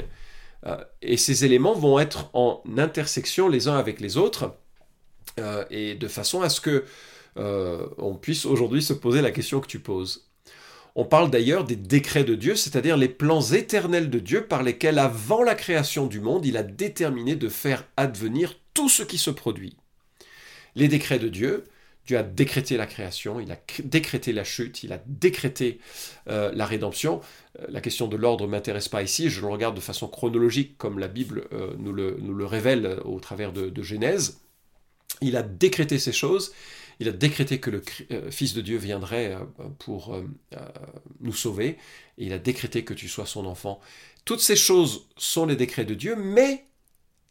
Euh, 0.66 0.76
et 1.02 1.16
ces 1.16 1.44
éléments 1.44 1.74
vont 1.74 1.98
être 1.98 2.30
en 2.32 2.62
intersection 2.76 3.48
les 3.48 3.66
uns 3.66 3.76
avec 3.76 4.00
les 4.00 4.16
autres, 4.16 4.54
euh, 5.40 5.64
et 5.70 5.96
de 5.96 6.06
façon 6.06 6.42
à 6.42 6.48
ce 6.48 6.60
que 6.60 6.84
euh, 7.36 7.86
on 7.98 8.14
puisse 8.14 8.46
aujourd'hui 8.46 8.82
se 8.82 8.92
poser 8.92 9.22
la 9.22 9.30
question 9.30 9.60
que 9.60 9.66
tu 9.66 9.80
poses. 9.80 10.28
On 10.96 11.04
parle 11.04 11.30
d'ailleurs 11.30 11.64
des 11.64 11.76
décrets 11.76 12.22
de 12.22 12.36
Dieu, 12.36 12.54
c'est-à-dire 12.54 12.96
les 12.96 13.08
plans 13.08 13.42
éternels 13.42 14.10
de 14.10 14.20
Dieu 14.20 14.46
par 14.46 14.62
lesquels, 14.62 15.00
avant 15.00 15.42
la 15.42 15.56
création 15.56 16.06
du 16.06 16.20
monde, 16.20 16.46
il 16.46 16.56
a 16.56 16.62
déterminé 16.62 17.34
de 17.34 17.48
faire 17.48 17.84
advenir 17.96 18.56
tout 18.74 18.88
ce 18.88 19.02
qui 19.02 19.18
se 19.18 19.30
produit. 19.30 19.76
Les 20.76 20.86
décrets 20.86 21.18
de 21.18 21.28
Dieu, 21.28 21.64
Dieu 22.06 22.18
a 22.18 22.22
décrété 22.22 22.76
la 22.76 22.86
création, 22.86 23.40
il 23.40 23.50
a 23.50 23.58
décrété 23.82 24.32
la 24.32 24.44
chute, 24.44 24.84
il 24.84 24.92
a 24.92 25.02
décrété 25.06 25.80
euh, 26.28 26.52
la 26.54 26.66
rédemption. 26.66 27.20
Euh, 27.58 27.64
la 27.68 27.80
question 27.80 28.06
de 28.06 28.16
l'ordre 28.16 28.46
ne 28.46 28.50
m'intéresse 28.50 28.88
pas 28.88 29.02
ici, 29.02 29.30
je 29.30 29.40
le 29.40 29.48
regarde 29.48 29.74
de 29.74 29.80
façon 29.80 30.06
chronologique 30.06 30.78
comme 30.78 31.00
la 31.00 31.08
Bible 31.08 31.48
nous, 31.78 31.92
le, 31.92 32.46
révèle 32.46 32.98
au 33.04 33.18
travers 33.18 33.52
de, 33.52 33.68
de, 33.68 33.82
Genèse. 33.82 34.40
Il 35.22 35.36
a 35.36 35.42
décrété 35.42 35.98
ces 35.98 36.12
choses, 36.12 36.52
il 37.00 37.08
a 37.08 37.12
décrété 37.12 37.60
que 37.60 37.70
le 37.70 37.82
Fils 38.30 38.54
de 38.54 38.60
Dieu 38.60 38.78
viendrait 38.78 39.36
pour 39.78 40.16
nous 41.20 41.32
sauver, 41.32 41.78
il 42.18 42.32
a 42.32 42.38
décrété 42.38 42.84
que 42.84 42.94
tu 42.94 43.08
sois 43.08 43.26
son 43.26 43.46
enfant. 43.46 43.80
Toutes 44.24 44.40
ces 44.40 44.56
choses 44.56 45.08
sont 45.16 45.46
les 45.46 45.56
décrets 45.56 45.84
de 45.84 45.94
Dieu, 45.94 46.16
mais 46.16 46.66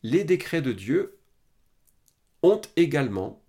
les 0.04 0.24
décrets 0.24 0.62
de 0.62 0.74
Dieu 0.74 1.18
ont 2.44 2.62
également 2.76 3.42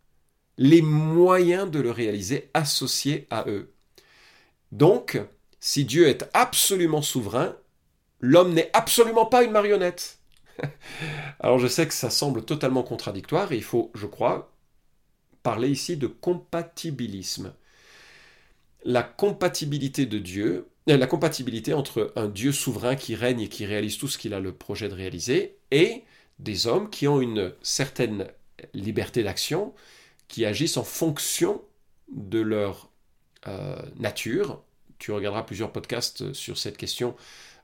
les 0.57 0.83
moyens 0.83 1.71
de 1.71 1.81
le 1.81 1.91
réaliser 1.91 2.51
associés 2.55 3.27
à 3.31 3.45
eux. 3.49 3.73
Donc, 4.73 5.21
si 5.61 5.85
Dieu 5.85 6.09
est 6.09 6.29
absolument 6.33 7.03
souverain, 7.03 7.57
l'homme 8.21 8.55
n'est 8.55 8.71
absolument 8.73 9.27
pas 9.27 9.43
une 9.43 9.51
marionnette. 9.51 10.21
Alors 11.41 11.59
je 11.59 11.67
sais 11.67 11.87
que 11.89 11.95
ça 11.95 12.11
semble 12.11 12.45
totalement 12.45 12.83
contradictoire 12.83 13.51
et 13.53 13.57
il 13.57 13.65
faut, 13.65 13.91
je 13.95 14.07
crois, 14.07 14.54
parler 15.45 15.69
ici 15.69 15.97
de 15.97 16.09
compatibilisme. 16.09 17.53
La 18.85 19.05
compatibilité 19.05 20.07
de 20.07 20.19
Dieu, 20.19 20.67
euh, 20.89 20.97
la 20.97 21.07
compatibilité 21.07 21.75
entre 21.75 22.13
un 22.17 22.29
Dieu 22.29 22.51
souverain 22.51 22.97
qui 22.97 23.15
règne 23.15 23.43
et 23.43 23.49
qui 23.49 23.65
réalise 23.65 23.99
tout 23.99 24.09
ce 24.09 24.19
qu'il 24.19 24.35
a 24.35 24.41
le 24.41 24.53
projet 24.53 24.89
de 24.89 24.95
réaliser 24.95 25.57
et 25.71 26.03
des 26.41 26.67
hommes 26.67 26.91
qui 26.91 27.07
ont 27.07 27.21
une 27.21 27.53
certaine 27.63 28.27
liberté 28.73 29.23
d'action 29.23 29.73
qui 30.27 30.45
agissent 30.45 30.79
en 30.79 30.85
fonction 30.85 31.63
de 32.11 32.41
leur 32.41 32.91
euh, 33.47 33.77
nature. 33.97 34.63
Tu 34.99 35.13
regarderas 35.13 35.43
plusieurs 35.43 35.73
podcasts 35.73 36.33
sur 36.33 36.57
cette 36.57 36.79
question. 36.79 37.15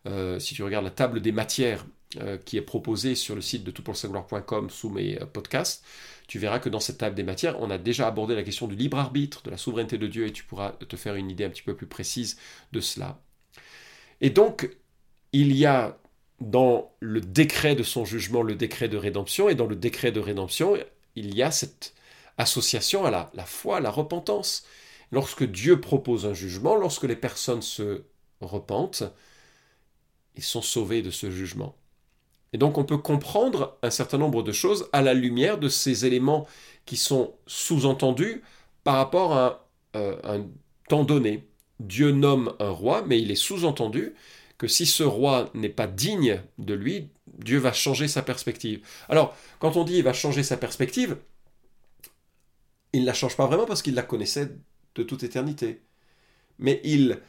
Euh, 0.06 0.38
si 0.38 0.54
tu 0.54 0.62
regardes 0.62 0.84
la 0.84 0.90
table 0.90 1.20
des 1.20 1.32
matières 1.32 1.84
qui 2.44 2.56
est 2.56 2.62
proposée 2.62 3.14
sur 3.14 3.36
le 3.36 3.40
site 3.40 3.62
de 3.62 3.70
toutpoursavoir.com 3.70 4.68
sous 4.68 4.90
mes 4.90 5.14
podcasts, 5.32 5.84
tu 6.30 6.38
verras 6.38 6.60
que 6.60 6.68
dans 6.68 6.78
cette 6.78 6.98
table 6.98 7.16
des 7.16 7.24
matières, 7.24 7.60
on 7.60 7.70
a 7.70 7.76
déjà 7.76 8.06
abordé 8.06 8.36
la 8.36 8.44
question 8.44 8.68
du 8.68 8.76
libre 8.76 9.00
arbitre, 9.00 9.42
de 9.42 9.50
la 9.50 9.56
souveraineté 9.56 9.98
de 9.98 10.06
Dieu, 10.06 10.28
et 10.28 10.32
tu 10.32 10.44
pourras 10.44 10.74
te 10.74 10.94
faire 10.94 11.16
une 11.16 11.28
idée 11.28 11.42
un 11.42 11.50
petit 11.50 11.64
peu 11.64 11.74
plus 11.74 11.88
précise 11.88 12.38
de 12.70 12.78
cela. 12.80 13.20
Et 14.20 14.30
donc, 14.30 14.70
il 15.32 15.56
y 15.56 15.66
a 15.66 15.98
dans 16.40 16.94
le 17.00 17.20
décret 17.20 17.74
de 17.74 17.82
son 17.82 18.04
jugement 18.04 18.42
le 18.42 18.54
décret 18.54 18.88
de 18.88 18.96
rédemption, 18.96 19.48
et 19.48 19.56
dans 19.56 19.66
le 19.66 19.74
décret 19.74 20.12
de 20.12 20.20
rédemption, 20.20 20.76
il 21.16 21.34
y 21.34 21.42
a 21.42 21.50
cette 21.50 21.94
association 22.38 23.04
à 23.04 23.10
la, 23.10 23.44
foi, 23.44 23.78
à 23.78 23.80
la 23.80 23.90
repentance. 23.90 24.64
Lorsque 25.10 25.42
Dieu 25.42 25.80
propose 25.80 26.26
un 26.26 26.34
jugement, 26.34 26.76
lorsque 26.76 27.02
les 27.02 27.16
personnes 27.16 27.60
se 27.60 28.04
repentent, 28.40 29.02
ils 30.36 30.44
sont 30.44 30.62
sauvés 30.62 31.02
de 31.02 31.10
ce 31.10 31.28
jugement. 31.28 31.74
Et 32.52 32.58
donc 32.58 32.78
on 32.78 32.84
peut 32.84 32.98
comprendre 32.98 33.78
un 33.82 33.90
certain 33.90 34.18
nombre 34.18 34.42
de 34.42 34.52
choses 34.52 34.88
à 34.92 35.02
la 35.02 35.14
lumière 35.14 35.58
de 35.58 35.68
ces 35.68 36.04
éléments 36.06 36.46
qui 36.84 36.96
sont 36.96 37.34
sous-entendus 37.46 38.42
par 38.84 38.96
rapport 38.96 39.36
à 39.36 39.68
euh, 39.96 40.16
un 40.24 40.46
temps 40.88 41.04
donné. 41.04 41.46
Dieu 41.78 42.10
nomme 42.10 42.54
un 42.58 42.70
roi, 42.70 43.02
mais 43.06 43.20
il 43.20 43.30
est 43.30 43.36
sous-entendu 43.36 44.14
que 44.58 44.66
si 44.66 44.84
ce 44.84 45.02
roi 45.02 45.48
n'est 45.54 45.70
pas 45.70 45.86
digne 45.86 46.42
de 46.58 46.74
lui, 46.74 47.08
Dieu 47.38 47.58
va 47.58 47.72
changer 47.72 48.08
sa 48.08 48.20
perspective. 48.22 48.80
Alors, 49.08 49.34
quand 49.58 49.76
on 49.76 49.84
dit 49.84 49.96
il 49.96 50.02
va 50.02 50.12
changer 50.12 50.42
sa 50.42 50.58
perspective, 50.58 51.16
il 52.92 53.02
ne 53.02 53.06
la 53.06 53.14
change 53.14 53.36
pas 53.36 53.46
vraiment 53.46 53.66
parce 53.66 53.82
qu'il 53.82 53.94
la 53.94 54.02
connaissait 54.02 54.50
de 54.94 55.02
toute 55.02 55.22
éternité. 55.22 55.80
Mais 56.58 56.80
il 56.84 57.20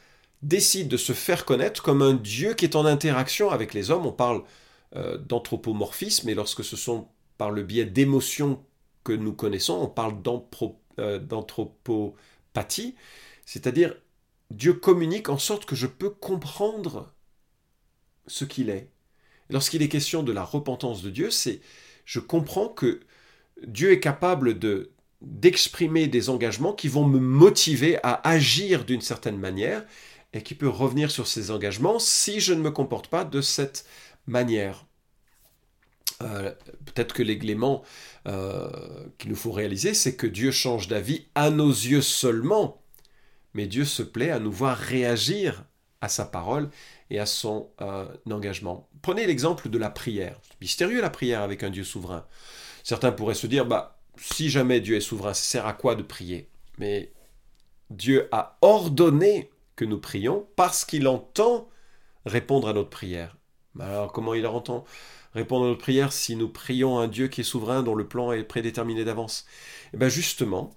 décide 0.42 0.88
de 0.88 0.96
se 0.96 1.12
faire 1.12 1.44
connaître 1.44 1.82
comme 1.82 2.02
un 2.02 2.14
Dieu 2.14 2.54
qui 2.54 2.64
est 2.64 2.76
en 2.76 2.84
interaction 2.84 3.50
avec 3.50 3.72
les 3.72 3.90
hommes. 3.90 4.06
On 4.06 4.12
parle 4.12 4.42
euh, 4.96 5.18
d'anthropomorphisme, 5.18 6.28
et 6.28 6.34
lorsque 6.34 6.64
ce 6.64 6.76
sont 6.76 7.08
par 7.38 7.50
le 7.50 7.62
biais 7.62 7.84
d'émotions 7.84 8.64
que 9.04 9.12
nous 9.12 9.32
connaissons, 9.32 9.74
on 9.74 9.88
parle 9.88 10.16
euh, 10.98 11.18
d'anthropopathie, 11.18 12.94
c'est-à-dire 13.46 13.94
Dieu 14.50 14.74
communique 14.74 15.28
en 15.28 15.38
sorte 15.38 15.64
que 15.64 15.74
je 15.74 15.86
peux 15.86 16.10
comprendre 16.10 17.12
ce 18.26 18.44
qu'il 18.44 18.70
est. 18.70 18.90
Lorsqu'il 19.50 19.82
est 19.82 19.88
question 19.88 20.22
de 20.22 20.32
la 20.32 20.44
repentance 20.44 21.02
de 21.02 21.10
Dieu, 21.10 21.30
c'est 21.30 21.60
je 22.04 22.20
comprends 22.20 22.68
que 22.68 23.00
Dieu 23.66 23.92
est 23.92 24.00
capable 24.00 24.58
de 24.58 24.92
d'exprimer 25.22 26.08
des 26.08 26.30
engagements 26.30 26.72
qui 26.72 26.88
vont 26.88 27.06
me 27.06 27.20
motiver 27.20 27.98
à 28.02 28.28
agir 28.28 28.84
d'une 28.84 29.00
certaine 29.00 29.38
manière 29.38 29.84
et 30.32 30.42
qui 30.42 30.54
peut 30.54 30.68
revenir 30.68 31.12
sur 31.12 31.28
ces 31.28 31.50
engagements 31.50 31.98
si 32.00 32.40
je 32.40 32.52
ne 32.52 32.60
me 32.60 32.72
comporte 32.72 33.06
pas 33.06 33.24
de 33.24 33.40
cette 33.40 33.86
manière. 34.26 34.86
Euh, 36.22 36.52
peut-être 36.84 37.14
que 37.14 37.22
l'élément 37.22 37.82
euh, 38.28 38.70
qu'il 39.18 39.30
nous 39.30 39.36
faut 39.36 39.52
réaliser, 39.52 39.94
c'est 39.94 40.16
que 40.16 40.26
Dieu 40.26 40.50
change 40.50 40.88
d'avis 40.88 41.26
à 41.34 41.50
nos 41.50 41.70
yeux 41.70 42.02
seulement, 42.02 42.82
mais 43.54 43.66
Dieu 43.66 43.84
se 43.84 44.02
plaît 44.02 44.30
à 44.30 44.38
nous 44.38 44.52
voir 44.52 44.76
réagir 44.76 45.64
à 46.00 46.08
sa 46.08 46.24
parole 46.24 46.70
et 47.10 47.18
à 47.18 47.26
son 47.26 47.70
euh, 47.80 48.06
engagement. 48.30 48.88
Prenez 49.02 49.26
l'exemple 49.26 49.68
de 49.68 49.78
la 49.78 49.90
prière. 49.90 50.40
mystérieux 50.60 51.00
la 51.00 51.10
prière 51.10 51.42
avec 51.42 51.62
un 51.62 51.70
Dieu 51.70 51.84
souverain. 51.84 52.26
Certains 52.84 53.12
pourraient 53.12 53.34
se 53.34 53.46
dire, 53.46 53.66
bah, 53.66 54.00
si 54.16 54.50
jamais 54.50 54.80
Dieu 54.80 54.96
est 54.96 55.00
souverain, 55.00 55.34
ça 55.34 55.42
sert 55.42 55.66
à 55.66 55.72
quoi 55.72 55.94
de 55.94 56.02
prier? 56.02 56.48
Mais 56.78 57.12
Dieu 57.90 58.28
a 58.32 58.58
ordonné 58.62 59.50
que 59.76 59.84
nous 59.84 59.98
prions 59.98 60.46
parce 60.56 60.84
qu'il 60.84 61.06
entend 61.06 61.68
répondre 62.26 62.68
à 62.68 62.72
notre 62.72 62.90
prière. 62.90 63.36
Alors 63.80 64.12
comment 64.12 64.34
il 64.34 64.46
entend 64.46 64.84
répondre 65.34 65.64
à 65.64 65.68
notre 65.68 65.80
prière 65.80 66.12
si 66.12 66.36
nous 66.36 66.48
prions 66.48 66.98
un 66.98 67.08
Dieu 67.08 67.28
qui 67.28 67.40
est 67.40 67.44
souverain, 67.44 67.82
dont 67.82 67.94
le 67.94 68.06
plan 68.06 68.32
est 68.32 68.44
prédéterminé 68.44 69.04
d'avance? 69.04 69.46
Eh 69.94 69.96
bien 69.96 70.08
justement, 70.08 70.70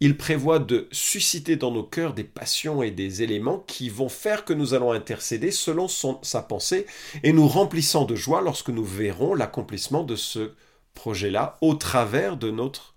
il 0.00 0.16
prévoit 0.16 0.58
de 0.58 0.88
susciter 0.90 1.54
dans 1.54 1.70
nos 1.70 1.84
cœurs 1.84 2.12
des 2.12 2.24
passions 2.24 2.82
et 2.82 2.90
des 2.90 3.22
éléments 3.22 3.60
qui 3.60 3.88
vont 3.88 4.08
faire 4.08 4.44
que 4.44 4.52
nous 4.52 4.74
allons 4.74 4.90
intercéder 4.90 5.52
selon 5.52 5.86
sa 5.86 6.42
pensée 6.42 6.86
et 7.22 7.32
nous 7.32 7.46
remplissant 7.46 8.04
de 8.04 8.16
joie 8.16 8.40
lorsque 8.40 8.70
nous 8.70 8.84
verrons 8.84 9.34
l'accomplissement 9.34 10.02
de 10.02 10.16
ce 10.16 10.54
projet-là 10.94 11.56
au 11.60 11.74
travers 11.74 12.36
de 12.36 12.50
notre, 12.50 12.96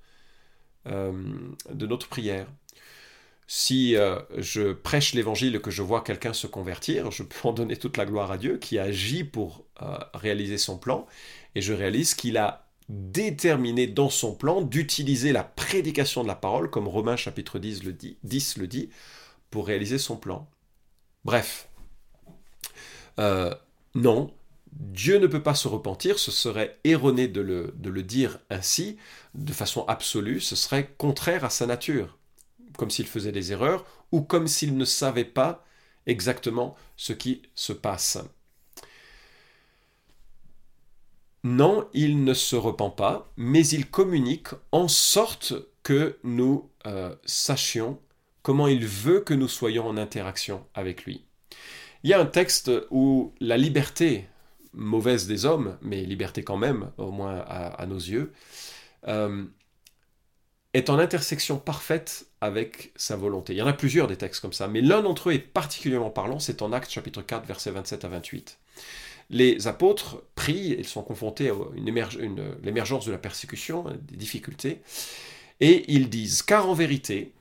euh, 0.88 1.14
de 1.70 1.86
notre 1.86 2.08
prière. 2.08 2.48
Si 3.48 3.96
euh, 3.96 4.20
je 4.38 4.74
prêche 4.74 5.14
l'évangile 5.14 5.56
et 5.56 5.62
que 5.62 5.70
je 5.70 5.84
vois 5.84 6.02
quelqu'un 6.02 6.34
se 6.34 6.48
convertir, 6.48 7.12
je 7.12 7.24
peux 7.24 7.48
en 7.48 7.54
donner 7.54 7.78
toute 7.78 7.98
la 7.98 8.06
gloire 8.06 8.32
à 8.32 8.38
Dieu 8.38 8.58
qui 8.58 8.80
agit 8.80 9.24
pour 9.24 9.66
euh, 9.82 9.98
réaliser 10.16 10.58
son 10.58 10.78
plan. 10.78 11.06
Et 11.54 11.62
je 11.62 11.74
réalise 11.74 12.16
qu'il 12.16 12.38
a 12.38 12.68
déterminé 12.90 13.88
dans 13.88 14.10
son 14.10 14.34
plan 14.36 14.62
d'utiliser 14.62 15.32
la 15.32 15.44
prédication 15.44 16.24
de 16.24 16.28
la 16.28 16.36
parole, 16.36 16.70
comme 16.70 16.88
Romains 16.88 17.18
chapitre 17.18 17.60
10 17.60 17.84
le 17.84 17.94
dit, 17.94 18.18
10 18.24 18.58
le 18.58 18.68
dit 18.68 18.90
pour 19.52 19.68
réaliser 19.68 20.00
son 20.00 20.18
plan. 20.18 20.50
Bref, 21.24 21.70
non, 23.96 24.32
Dieu 24.72 25.18
ne 25.18 25.26
peut 25.26 25.42
pas 25.42 25.56
se 25.56 25.68
repentir, 25.68 26.20
ce 26.20 26.30
serait 26.30 26.78
erroné 26.84 27.28
de 27.28 27.42
le 27.42 28.04
dire 28.04 28.40
ainsi, 28.52 28.98
de 29.34 29.54
façon 29.54 29.86
absolue, 29.88 30.40
ce 30.42 30.56
serait 30.56 30.94
contraire 30.98 31.44
à 31.44 31.50
sa 31.50 31.66
nature, 31.66 32.20
comme 32.78 32.90
s'il 32.90 33.08
faisait 33.08 33.32
des 33.32 33.52
erreurs, 33.52 33.86
ou 34.12 34.22
comme 34.22 34.48
s'il 34.48 34.78
ne 34.78 34.86
savait 34.86 35.26
pas 35.26 35.66
exactement 36.06 36.76
ce 36.98 37.14
qui 37.14 37.42
se 37.56 37.74
passe. 37.74 38.20
Non, 41.44 41.88
il 41.94 42.24
ne 42.24 42.34
se 42.34 42.56
repent 42.56 42.90
pas, 42.90 43.32
mais 43.38 43.68
il 43.68 43.90
communique 43.90 44.48
en 44.72 44.88
sorte 44.88 45.54
que 45.84 46.18
nous 46.24 46.72
euh, 46.88 47.16
sachions 47.24 48.00
comment 48.42 48.68
il 48.68 48.86
veut 48.86 49.22
que 49.22 49.34
nous 49.34 49.48
soyons 49.48 49.88
en 49.88 49.98
interaction 49.98 50.66
avec 50.76 51.06
lui. 51.06 51.26
Il 52.04 52.10
y 52.12 52.14
a 52.14 52.20
un 52.20 52.28
texte 52.28 52.72
où 52.92 53.34
la 53.40 53.58
liberté 53.58 54.28
mauvaise 54.74 55.26
des 55.26 55.46
hommes, 55.46 55.78
mais 55.82 56.04
liberté 56.04 56.44
quand 56.44 56.58
même, 56.58 56.92
au 56.98 57.10
moins 57.10 57.40
à, 57.40 57.86
nos 57.88 57.98
yeux, 57.98 58.34
euh, 59.08 59.46
est 60.76 60.90
en 60.90 61.00
intersection 61.00 61.58
parfaite 61.58 62.28
avec 62.42 62.92
sa 62.98 63.16
volonté. 63.16 63.54
Il 63.54 63.58
y 63.58 63.62
en 63.62 63.68
a 63.68 63.74
plusieurs 63.74 64.08
des 64.08 64.18
textes 64.18 64.42
comme 64.42 64.52
ça, 64.52 64.68
mais 64.68 64.82
l'un 64.82 65.02
d'entre 65.02 65.30
eux 65.30 65.34
est 65.34 65.40
particulièrement 65.40 66.10
parlant, 66.10 66.38
c'est 66.38 66.62
en 66.62 66.74
Actes 66.74 66.92
chapitre 66.92 67.22
4, 67.22 67.46
versets 67.46 67.72
27 67.72 68.04
à 68.04 68.10
28. 68.10 68.60
Les 69.30 69.68
apôtres 69.68 70.22
prient, 70.36 70.76
ils 70.78 70.86
sont 70.86 71.02
confrontés 71.02 71.50
à 71.50 71.54
l'émergence 71.76 73.06
de 73.06 73.12
la 73.12 73.18
persécution, 73.18 73.86
des 74.02 74.18
difficultés, 74.18 74.82
et 75.62 75.86
ils 75.88 76.10
disent, 76.10 76.44
car 76.44 76.68
en 76.68 76.74
vérité, 76.74 77.32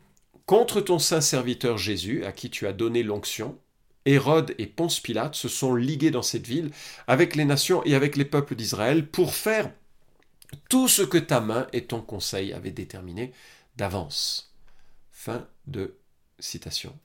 contre 0.47 0.81
ton 0.81 1.01
saint 1.01 1.21
serviteur 1.21 1.77
Jésus, 1.77 2.25
à 2.25 2.31
qui 2.31 2.51
tu 2.51 2.69
as 2.69 2.73
donné 2.73 3.03
l'onction, 3.03 3.59
Hérode 4.07 4.55
et 4.59 4.67
Ponce 4.67 5.01
Pilate 5.01 5.35
se 5.35 5.49
sont 5.49 5.75
ligués 5.75 6.13
dans 6.13 6.23
cette 6.23 6.47
ville 6.47 6.71
avec 7.09 7.35
les 7.35 7.45
nations 7.45 7.83
et 7.85 7.97
avec 7.97 8.17
les 8.17 8.25
peuples 8.25 8.55
d'Israël 8.55 9.09
pour 9.09 9.35
faire 9.35 9.73
tout 10.69 10.89
ce 10.89 11.03
que 11.03 11.19
ta 11.19 11.41
main 11.41 11.67
et 11.73 11.87
ton 11.87 12.01
conseil 12.01 12.53
avaient 12.53 12.71
déterminé 12.71 13.33
d'avance. 13.77 14.55
Fin 15.11 15.47
de 15.67 15.97
citation. 16.39 16.99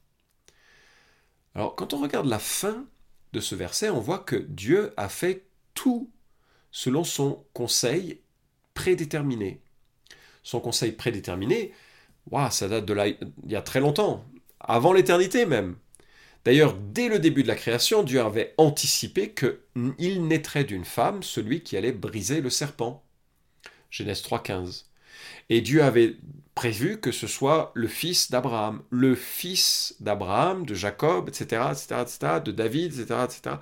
Alors, 1.56 1.76
quand 1.76 1.94
on 1.94 2.02
regarde 2.02 2.28
la 2.28 2.40
fin 2.40 2.86
de 3.34 3.40
ce 3.40 3.56
verset, 3.56 3.90
on 3.90 4.00
voit 4.00 4.20
que 4.20 4.36
Dieu 4.36 4.94
a 4.98 5.10
fait 5.10 5.46
tout 5.74 6.10
selon 6.72 7.04
son 7.04 7.46
conseil 7.54 8.22
prédéterminé. 8.74 9.62
Son 10.44 10.60
conseil 10.60 10.92
prédéterminé, 10.92 11.74
ça 12.52 12.68
date 12.68 12.86
de 12.86 12.94
là, 12.94 13.08
il 13.08 13.18
y 13.48 13.56
a 13.56 13.62
très 13.62 13.80
longtemps, 13.80 14.26
avant 14.60 14.94
l'éternité 14.94 15.46
même. 15.46 15.76
D'ailleurs, 16.46 16.74
dès 16.74 17.10
le 17.10 17.20
début 17.20 17.44
de 17.44 17.48
la 17.48 17.56
création, 17.56 18.04
Dieu 18.04 18.22
avait 18.22 18.54
anticipé 18.58 19.34
qu'il 19.34 20.28
naîtrait 20.28 20.64
d'une 20.64 20.86
femme 20.86 21.22
celui 21.24 21.62
qui 21.62 21.76
allait 21.76 21.92
briser 21.92 22.42
le 22.42 22.50
serpent. 22.50 23.04
Genèse 23.90 24.22
3.15. 24.22 24.86
Et 25.50 25.62
Dieu 25.62 25.84
avait 25.84 26.16
prévu 26.56 27.00
que 27.00 27.12
ce 27.12 27.26
soit 27.28 27.72
le 27.74 27.88
fils 27.88 28.32
d'Abraham, 28.32 28.84
le 28.90 29.16
fils 29.16 29.96
d'Abraham, 30.00 30.66
de 30.66 30.76
Jacob, 30.76 31.30
etc., 31.30 31.64
etc., 31.72 32.02
etc., 32.02 32.20
de 32.44 32.52
David, 32.52 33.00
etc., 33.00 33.22
etc. 33.24 33.56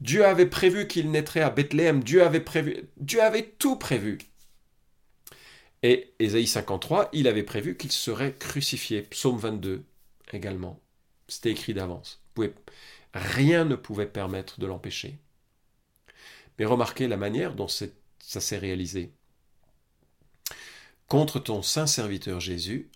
Dieu 0.00 0.24
avait 0.24 0.46
prévu 0.46 0.86
qu'il 0.86 1.10
naîtrait 1.10 1.42
à 1.42 1.50
Bethléem, 1.50 2.02
Dieu 2.02 2.22
avait 2.22 2.40
prévu, 2.40 2.88
Dieu 2.96 3.22
avait 3.22 3.54
tout 3.58 3.76
prévu. 3.76 4.18
Et 5.82 6.14
Ésaïe 6.18 6.46
53, 6.46 7.10
il 7.12 7.28
avait 7.28 7.44
prévu 7.44 7.76
qu'il 7.76 7.92
serait 7.92 8.34
crucifié. 8.34 9.02
Psaume 9.02 9.38
22 9.38 9.84
également. 10.32 10.80
C'était 11.28 11.50
écrit 11.50 11.74
d'avance. 11.74 12.22
Rien 13.14 13.64
ne 13.64 13.76
pouvait 13.76 14.06
permettre 14.06 14.58
de 14.58 14.66
l'empêcher. 14.66 15.18
Mais 16.58 16.64
remarquez 16.64 17.06
la 17.06 17.16
manière 17.16 17.54
dont 17.54 17.68
ça 17.68 17.86
s'est 18.40 18.58
réalisé 18.58 19.12
contre 21.08 21.38
ton 21.38 21.62
saint 21.62 21.86
serviteur 21.86 22.38
Jésus, 22.38 22.90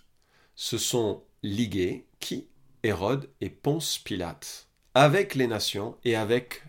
se 0.54 0.78
sont 0.78 1.22
ligués 1.42 2.06
qui? 2.20 2.46
Hérode 2.84 3.30
et 3.40 3.48
Ponce 3.48 3.98
Pilate, 3.98 4.68
avec 4.94 5.34
les 5.34 5.46
nations 5.46 5.96
et 6.04 6.16
avec 6.16 6.64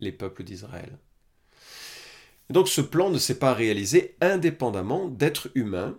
les 0.00 0.12
peuples 0.12 0.44
d'Israël. 0.44 0.98
Donc 2.48 2.68
ce 2.68 2.80
plan 2.80 3.10
ne 3.10 3.18
s'est 3.18 3.38
pas 3.38 3.54
réalisé 3.54 4.16
indépendamment 4.20 5.08
d'êtres 5.08 5.50
humains 5.54 5.98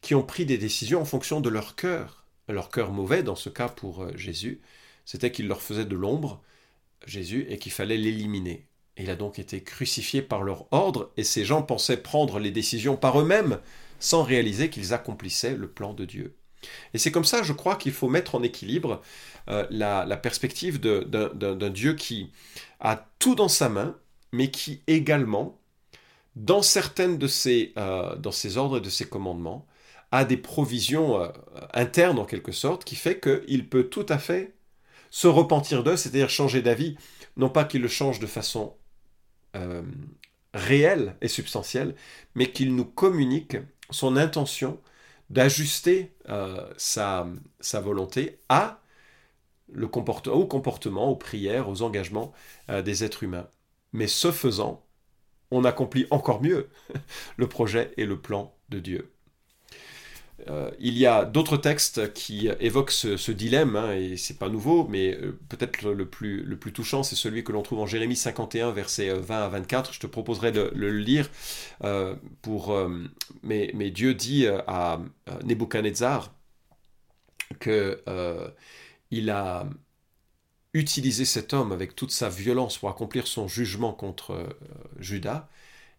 qui 0.00 0.14
ont 0.14 0.22
pris 0.22 0.46
des 0.46 0.58
décisions 0.58 1.00
en 1.00 1.04
fonction 1.04 1.40
de 1.40 1.48
leur 1.48 1.74
cœur. 1.74 2.24
Leur 2.48 2.70
cœur 2.70 2.92
mauvais, 2.92 3.22
dans 3.22 3.36
ce 3.36 3.48
cas 3.48 3.68
pour 3.68 4.02
euh, 4.02 4.16
Jésus, 4.16 4.60
c'était 5.04 5.32
qu'il 5.32 5.48
leur 5.48 5.62
faisait 5.62 5.86
de 5.86 5.96
l'ombre, 5.96 6.42
Jésus, 7.06 7.46
et 7.48 7.58
qu'il 7.58 7.72
fallait 7.72 7.96
l'éliminer. 7.96 8.68
Il 8.96 9.10
a 9.10 9.16
donc 9.16 9.38
été 9.38 9.62
crucifié 9.62 10.22
par 10.22 10.42
leur 10.42 10.72
ordre, 10.72 11.10
et 11.16 11.24
ces 11.24 11.44
gens 11.44 11.62
pensaient 11.62 11.96
prendre 11.96 12.38
les 12.38 12.50
décisions 12.50 12.96
par 12.96 13.18
eux-mêmes, 13.18 13.60
sans 14.04 14.22
réaliser 14.22 14.68
qu'ils 14.68 14.92
accomplissaient 14.92 15.56
le 15.56 15.68
plan 15.68 15.94
de 15.94 16.04
Dieu. 16.04 16.36
Et 16.92 16.98
c'est 16.98 17.10
comme 17.10 17.24
ça, 17.24 17.42
je 17.42 17.52
crois, 17.52 17.76
qu'il 17.76 17.92
faut 17.92 18.08
mettre 18.08 18.34
en 18.34 18.42
équilibre 18.42 19.00
euh, 19.48 19.66
la, 19.70 20.16
perspective 20.16 20.78
d'un 20.78 21.70
Dieu 21.70 21.94
qui 21.94 22.30
a 22.80 23.08
tout 23.18 23.34
dans 23.34 23.48
sa 23.48 23.68
main, 23.68 23.96
mais 24.32 24.50
qui 24.50 24.82
également, 24.86 25.58
dans 26.36 26.62
certaines 26.62 27.16
de 27.18 27.26
ses, 27.26 27.72
euh, 27.78 28.14
dans 28.16 28.32
ses 28.32 28.58
ordres 28.58 28.78
et 28.78 28.82
de 28.82 28.90
ses 28.90 29.06
commandements, 29.06 29.66
a 30.12 30.24
des 30.24 30.36
provisions 30.36 31.20
euh, 31.20 31.28
internes 31.72 32.18
en 32.18 32.24
quelque 32.26 32.52
sorte, 32.52 32.84
qui 32.84 32.96
fait 32.96 33.18
qu'il 33.20 33.68
peut 33.68 33.84
tout 33.84 34.06
à 34.08 34.18
fait 34.18 34.54
se 35.10 35.26
repentir 35.28 35.82
d'eux, 35.82 35.96
c'est-à-dire 35.96 36.28
changer 36.28 36.60
d'avis, 36.60 36.96
non 37.36 37.48
pas 37.48 37.64
qu'il 37.64 37.80
le 37.80 37.88
change 37.88 38.20
de 38.20 38.26
façon 38.26 38.74
réelle 40.52 41.16
et 41.20 41.28
substantielle, 41.28 41.94
mais 42.34 42.50
qu'il 42.50 42.74
nous 42.74 42.84
communique 42.84 43.56
son 43.90 44.16
intention 44.16 44.80
d'ajuster 45.30 46.12
euh, 46.28 46.72
sa, 46.76 47.26
volonté 47.80 48.40
à 48.48 48.80
le 49.72 49.86
au 49.86 50.46
comportement, 50.46 51.08
aux 51.08 51.16
prières, 51.16 51.68
aux 51.68 51.82
engagements 51.82 52.32
euh, 52.70 52.82
des 52.82 53.04
êtres 53.04 53.22
humains. 53.22 53.48
Mais 53.92 54.06
ce 54.06 54.30
faisant, 54.30 54.84
on 55.50 55.64
accomplit 55.64 56.06
encore 56.10 56.42
mieux 56.42 56.68
le 57.36 57.48
projet 57.48 57.92
et 57.96 58.06
le 58.06 58.20
plan 58.20 58.54
de 58.68 58.80
Dieu. 58.80 59.13
Euh, 60.48 60.70
il 60.80 60.98
y 60.98 61.06
a 61.06 61.24
d'autres 61.24 61.56
textes 61.56 62.12
qui 62.12 62.48
évoquent 62.60 62.90
ce, 62.90 63.30
dilemme, 63.30 63.76
hein, 63.76 63.94
et 63.94 64.16
c'est 64.16 64.38
pas 64.38 64.48
nouveau, 64.48 64.86
mais 64.88 65.14
euh, 65.14 65.38
peut-être 65.48 65.82
le 65.82 66.08
plus, 66.08 66.42
le 66.42 66.58
plus 66.58 66.72
touchant, 66.72 67.02
c'est 67.02 67.16
celui 67.16 67.44
que 67.44 67.52
l'on 67.52 67.62
trouve 67.62 67.80
en 67.80 67.86
Jérémie 67.86 68.16
51, 68.16 68.72
versets 68.72 69.14
20 69.14 69.44
à 69.44 69.48
24. 69.48 69.92
Je 69.94 70.00
te 70.00 70.06
proposerai 70.06 70.52
de, 70.52 70.70
le 70.74 70.90
lire 70.90 71.30
euh, 71.84 72.16
pour. 72.42 72.76
mais, 73.42 73.70
mais, 73.74 73.90
Dieu 73.90 74.14
dit 74.14 74.46
à 74.66 75.00
Nebuchadnezzar 75.44 76.32
que 77.60 78.02
il 79.10 79.30
a 79.30 79.68
utilisé 80.74 81.24
cet 81.24 81.52
homme 81.54 81.72
avec 81.72 81.94
toute 81.94 82.10
sa 82.10 82.28
violence 82.28 82.78
pour 82.78 82.88
accomplir 82.90 83.26
son 83.26 83.48
jugement 83.48 83.92
contre 83.92 84.48
Judas. 84.98 85.48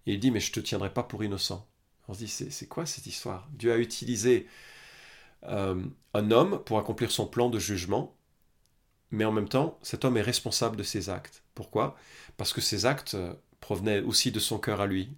Et 0.08 0.13
il 0.13 0.19
dit 0.19 0.32
Mais 0.32 0.39
je 0.39 0.52
te 0.52 0.60
tiendrai 0.60 0.93
pas 0.93 1.04
pour 1.04 1.24
innocent. 1.24 1.65
On 2.08 2.13
se 2.13 2.20
dit, 2.20 2.28
c'est 2.28 2.68
quoi 2.68 2.86
cette 2.86 3.08
histoire? 3.08 3.48
Dieu 3.54 3.72
a 3.74 3.78
utilisé 3.78 4.48
euh, 5.44 5.84
un 6.13 6.32
homme 6.32 6.63
pour 6.65 6.80
accomplir 6.80 7.12
son 7.12 7.28
plan 7.28 7.50
de 7.50 7.60
jugement, 7.60 8.15
mais 9.12 9.26
en 9.26 9.32
même 9.32 9.50
temps, 9.50 9.80
cet 9.82 10.06
homme 10.06 10.18
est 10.18 10.22
responsable 10.22 10.76
de 10.78 10.84
ses 10.84 11.10
actes. 11.10 11.44
Pourquoi? 11.56 11.96
Parce 12.38 12.54
que 12.54 12.62
ses 12.62 12.86
actes 12.86 13.15
euh, 13.15 13.34
provenaient 13.62 14.02
aussi 14.02 14.32
de 14.32 14.39
son 14.39 14.60
cœur 14.60 14.82
à 14.82 14.88
lui. 14.88 15.12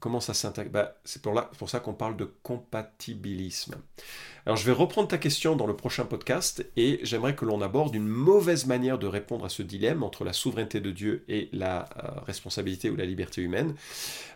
Comment 0.00 0.20
ça 0.20 0.34
s'intègre 0.34 0.70
bah, 0.70 0.96
C'est 1.04 1.22
pour, 1.22 1.68
ça 1.68 1.80
qu'on 1.80 1.94
parle 1.94 2.16
de 2.16 2.30
compatibilisme. 2.42 3.76
Alors 4.46 4.58
je 4.58 4.66
vais 4.66 4.72
reprendre 4.72 5.08
ta 5.08 5.16
question 5.16 5.56
dans 5.56 5.66
le 5.66 5.74
prochain 5.74 6.04
podcast 6.04 6.66
et 6.76 7.00
j'aimerais 7.02 7.34
que 7.34 7.46
l'on 7.46 7.62
aborde 7.62 7.94
une 7.94 8.06
mauvaise 8.06 8.66
manière 8.66 8.98
de 8.98 9.06
répondre 9.06 9.46
à 9.46 9.48
ce 9.48 9.62
dilemme 9.62 10.02
entre 10.02 10.22
la 10.22 10.34
souveraineté 10.34 10.80
de 10.80 10.90
Dieu 10.90 11.24
et 11.28 11.48
la 11.52 11.88
euh, 11.96 12.20
responsabilité 12.26 12.90
ou 12.90 12.96
la 12.96 13.06
liberté 13.06 13.40
humaine. 13.40 13.74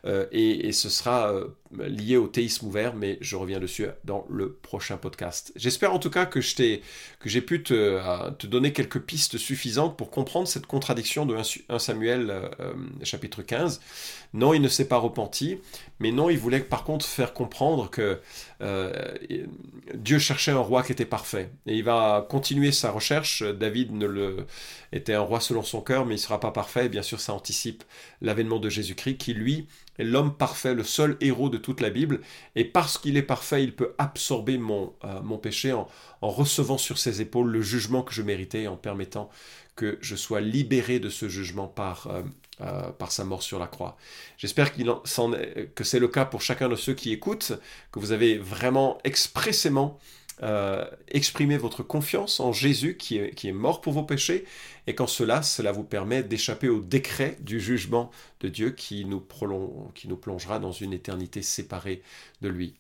Euh, 0.07 0.27
et, 0.33 0.73
ce 0.73 0.89
sera 0.89 1.33
euh, 1.33 1.49
lié 1.77 2.17
au 2.17 2.27
théisme 2.27 2.67
ouvert, 2.67 2.95
mais 2.95 3.19
je 3.21 3.37
reviens 3.37 3.61
dessus 3.61 3.87
dans 4.05 4.25
le 4.31 4.53
prochain 4.53 4.97
podcast. 4.97 5.53
J'espère 5.57 5.93
en 5.93 5.99
tout 5.99 6.11
cas 6.11 6.25
que 6.25 6.41
j'ai 6.41 7.43
pu 7.43 7.63
te, 7.63 8.31
te, 8.31 8.47
donner 8.47 8.73
quelques 8.73 9.01
pistes 9.01 9.37
suffisantes 9.37 9.97
pour 9.99 10.11
comprendre 10.11 10.49
cette 10.49 10.67
contradiction 10.67 11.27
de 11.27 11.37
1 11.69 11.79
Samuel 11.79 12.51
chapitre 13.03 13.43
15. 13.43 13.81
Non, 14.35 14.55
il 14.55 14.63
ne 14.63 14.69
s'est 14.69 14.89
pas 14.89 14.99
repenti, 14.99 15.38
mais 16.01 16.13
non, 16.13 16.31
il 16.31 16.39
voulait 16.39 16.61
par 16.61 16.85
contre 16.85 17.05
faire 17.05 17.33
comprendre 17.35 17.91
que 17.91 18.21
Dieu 19.95 20.19
cherchait 20.19 20.53
un 20.53 20.59
roi 20.59 20.83
qui 20.83 20.93
était 20.93 21.05
parfait. 21.05 21.51
Et 21.67 21.77
il 21.77 21.85
va 21.85 22.27
continuer 22.29 22.73
sa 22.73 22.91
recherche. 22.91 23.43
David 23.43 23.93
ne 23.93 24.45
était 24.93 25.15
un 25.15 25.21
roi 25.21 25.41
selon 25.41 25.63
son 25.63 25.81
cœur, 25.81 26.07
mais 26.07 26.15
il 26.15 26.19
ne 26.19 26.23
sera 26.23 26.41
pas 26.41 26.51
parfait. 26.51 26.87
Et 26.87 26.89
bien 26.89 27.03
sûr, 27.03 27.21
ça 27.21 27.33
anticipe 27.33 27.85
l'avènement 28.21 28.59
de 28.59 28.69
Jésus-Christ, 28.69 29.17
qui 29.17 29.35
lui 29.35 29.67
est 29.99 30.05
l'homme 30.05 30.35
parfait, 30.37 30.75
le 30.75 30.85
seul 30.85 31.17
héros 31.21 31.49
de 31.49 31.59
toute 31.59 31.81
la 31.81 31.91
Bible. 31.91 32.21
Et 32.57 32.65
parce 32.65 32.99
qu'il 32.99 33.17
est 33.17 33.23
parfait, 33.23 33.63
il 33.63 33.75
peut 33.75 33.95
absorber 33.99 34.59
mon, 34.59 34.95
euh, 35.05 35.37
péché 35.37 35.73
en, 35.73 35.89
recevant 36.21 36.79
sur 36.79 36.99
ses 36.99 37.21
épaules 37.21 37.51
le 37.51 37.63
jugement 37.63 38.03
que 38.03 38.15
je 38.15 38.23
méritais, 38.23 38.67
en 38.67 38.77
permettant 38.77 39.31
que 39.77 39.99
je 40.01 40.17
sois 40.17 40.41
libéré 40.41 40.99
de 40.99 41.09
ce 41.09 41.29
jugement 41.29 41.69
par, 41.69 42.09
euh, 42.09 42.23
euh, 42.61 42.91
par 42.91 43.13
sa 43.13 43.25
mort 43.25 43.43
sur 43.43 43.59
la 43.59 43.67
croix. 43.67 43.97
J'espère 44.37 44.73
que 44.75 45.85
c'est 45.85 45.99
le 45.99 46.09
cas 46.09 46.25
pour 46.25 46.43
chacun 46.43 46.69
de 46.69 46.77
ceux 46.77 46.95
qui 46.95 47.13
écoutent, 47.13 47.53
que 47.93 47.99
vous 47.99 48.13
avez 48.13 48.39
vraiment 48.39 48.99
expressément 49.05 49.99
euh, 50.43 50.85
exprimé 51.09 51.57
votre 51.57 51.83
confiance 51.83 52.39
en 52.39 52.53
Jésus 52.53 52.97
qui 52.97 53.19
est, 53.19 53.53
mort 53.53 53.81
pour 53.81 53.93
vos 53.93 54.05
péchés, 54.05 54.45
et 54.87 54.95
qu'en 54.95 55.07
cela, 55.09 55.43
cela 55.43 55.73
vous 55.73 55.85
permet 55.85 56.23
d'échapper 56.23 56.69
au 56.69 56.81
décret 56.81 57.37
du 57.41 57.61
jugement 57.61 58.11
de 58.41 58.49
Dieu 58.49 58.71
qui 58.71 59.05
nous 59.05 59.21
plongera 59.21 60.59
dans 60.59 60.73
une 60.73 60.93
éternité 60.93 61.43
séparée 61.43 62.03
de 62.41 62.49
lui. 62.49 62.75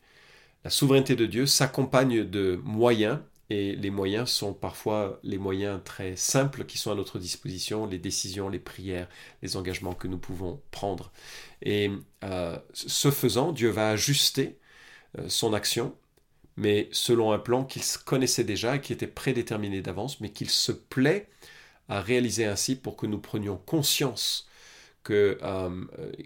La 0.64 0.70
souveraineté 0.70 1.16
de 1.16 1.26
Dieu 1.26 1.46
s'accompagne 1.46 2.24
de 2.24 2.60
moyens 2.62 3.18
et 3.50 3.74
les 3.76 3.90
moyens 3.90 4.30
sont 4.30 4.52
parfois 4.52 5.20
les 5.22 5.38
moyens 5.38 5.80
très 5.84 6.16
simples 6.16 6.64
qui 6.66 6.76
sont 6.78 6.90
à 6.92 6.94
notre 6.94 7.18
disposition, 7.18 7.86
les 7.86 7.98
décisions, 7.98 8.48
les 8.48 8.58
prières, 8.58 9.08
les 9.42 9.56
engagements 9.56 9.94
que 9.94 10.06
nous 10.08 10.18
pouvons 10.18 10.60
prendre. 10.70 11.10
Et 11.62 11.90
euh, 12.24 12.58
ce 12.74 13.10
faisant, 13.10 13.52
Dieu 13.52 13.70
va 13.70 13.90
ajuster 13.90 14.58
euh, 15.18 15.28
son 15.28 15.54
action 15.54 15.96
mais 16.56 16.88
selon 16.92 17.32
un 17.32 17.38
plan 17.38 17.64
qu'il 17.64 17.82
connaissait 18.04 18.44
déjà 18.44 18.76
et 18.76 18.80
qui 18.80 18.92
était 18.92 19.06
prédéterminé 19.06 19.80
d'avance, 19.80 20.20
mais 20.20 20.30
qu'il 20.30 20.50
se 20.50 20.72
plaît 20.72 21.28
à 21.88 22.00
réaliser 22.02 22.46
ainsi 22.46 22.76
pour 22.76 22.96
que 22.96 23.06
nous 23.06 23.18
prenions 23.20 23.56
conscience 23.56 24.48
euh, 25.10 25.84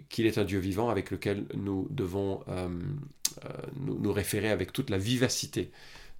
qu'il 0.08 0.26
est 0.26 0.38
un 0.38 0.44
Dieu 0.44 0.58
vivant 0.58 0.88
avec 0.90 1.10
lequel 1.10 1.46
nous 1.54 1.86
devons 1.90 2.44
nous 3.76 4.12
référer 4.12 4.50
avec 4.50 4.72
toute 4.72 4.90
la 4.90 4.98
vivacité 4.98 5.70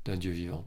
d'un 0.05 0.17
Dieu 0.17 0.31
vivant. 0.33 0.67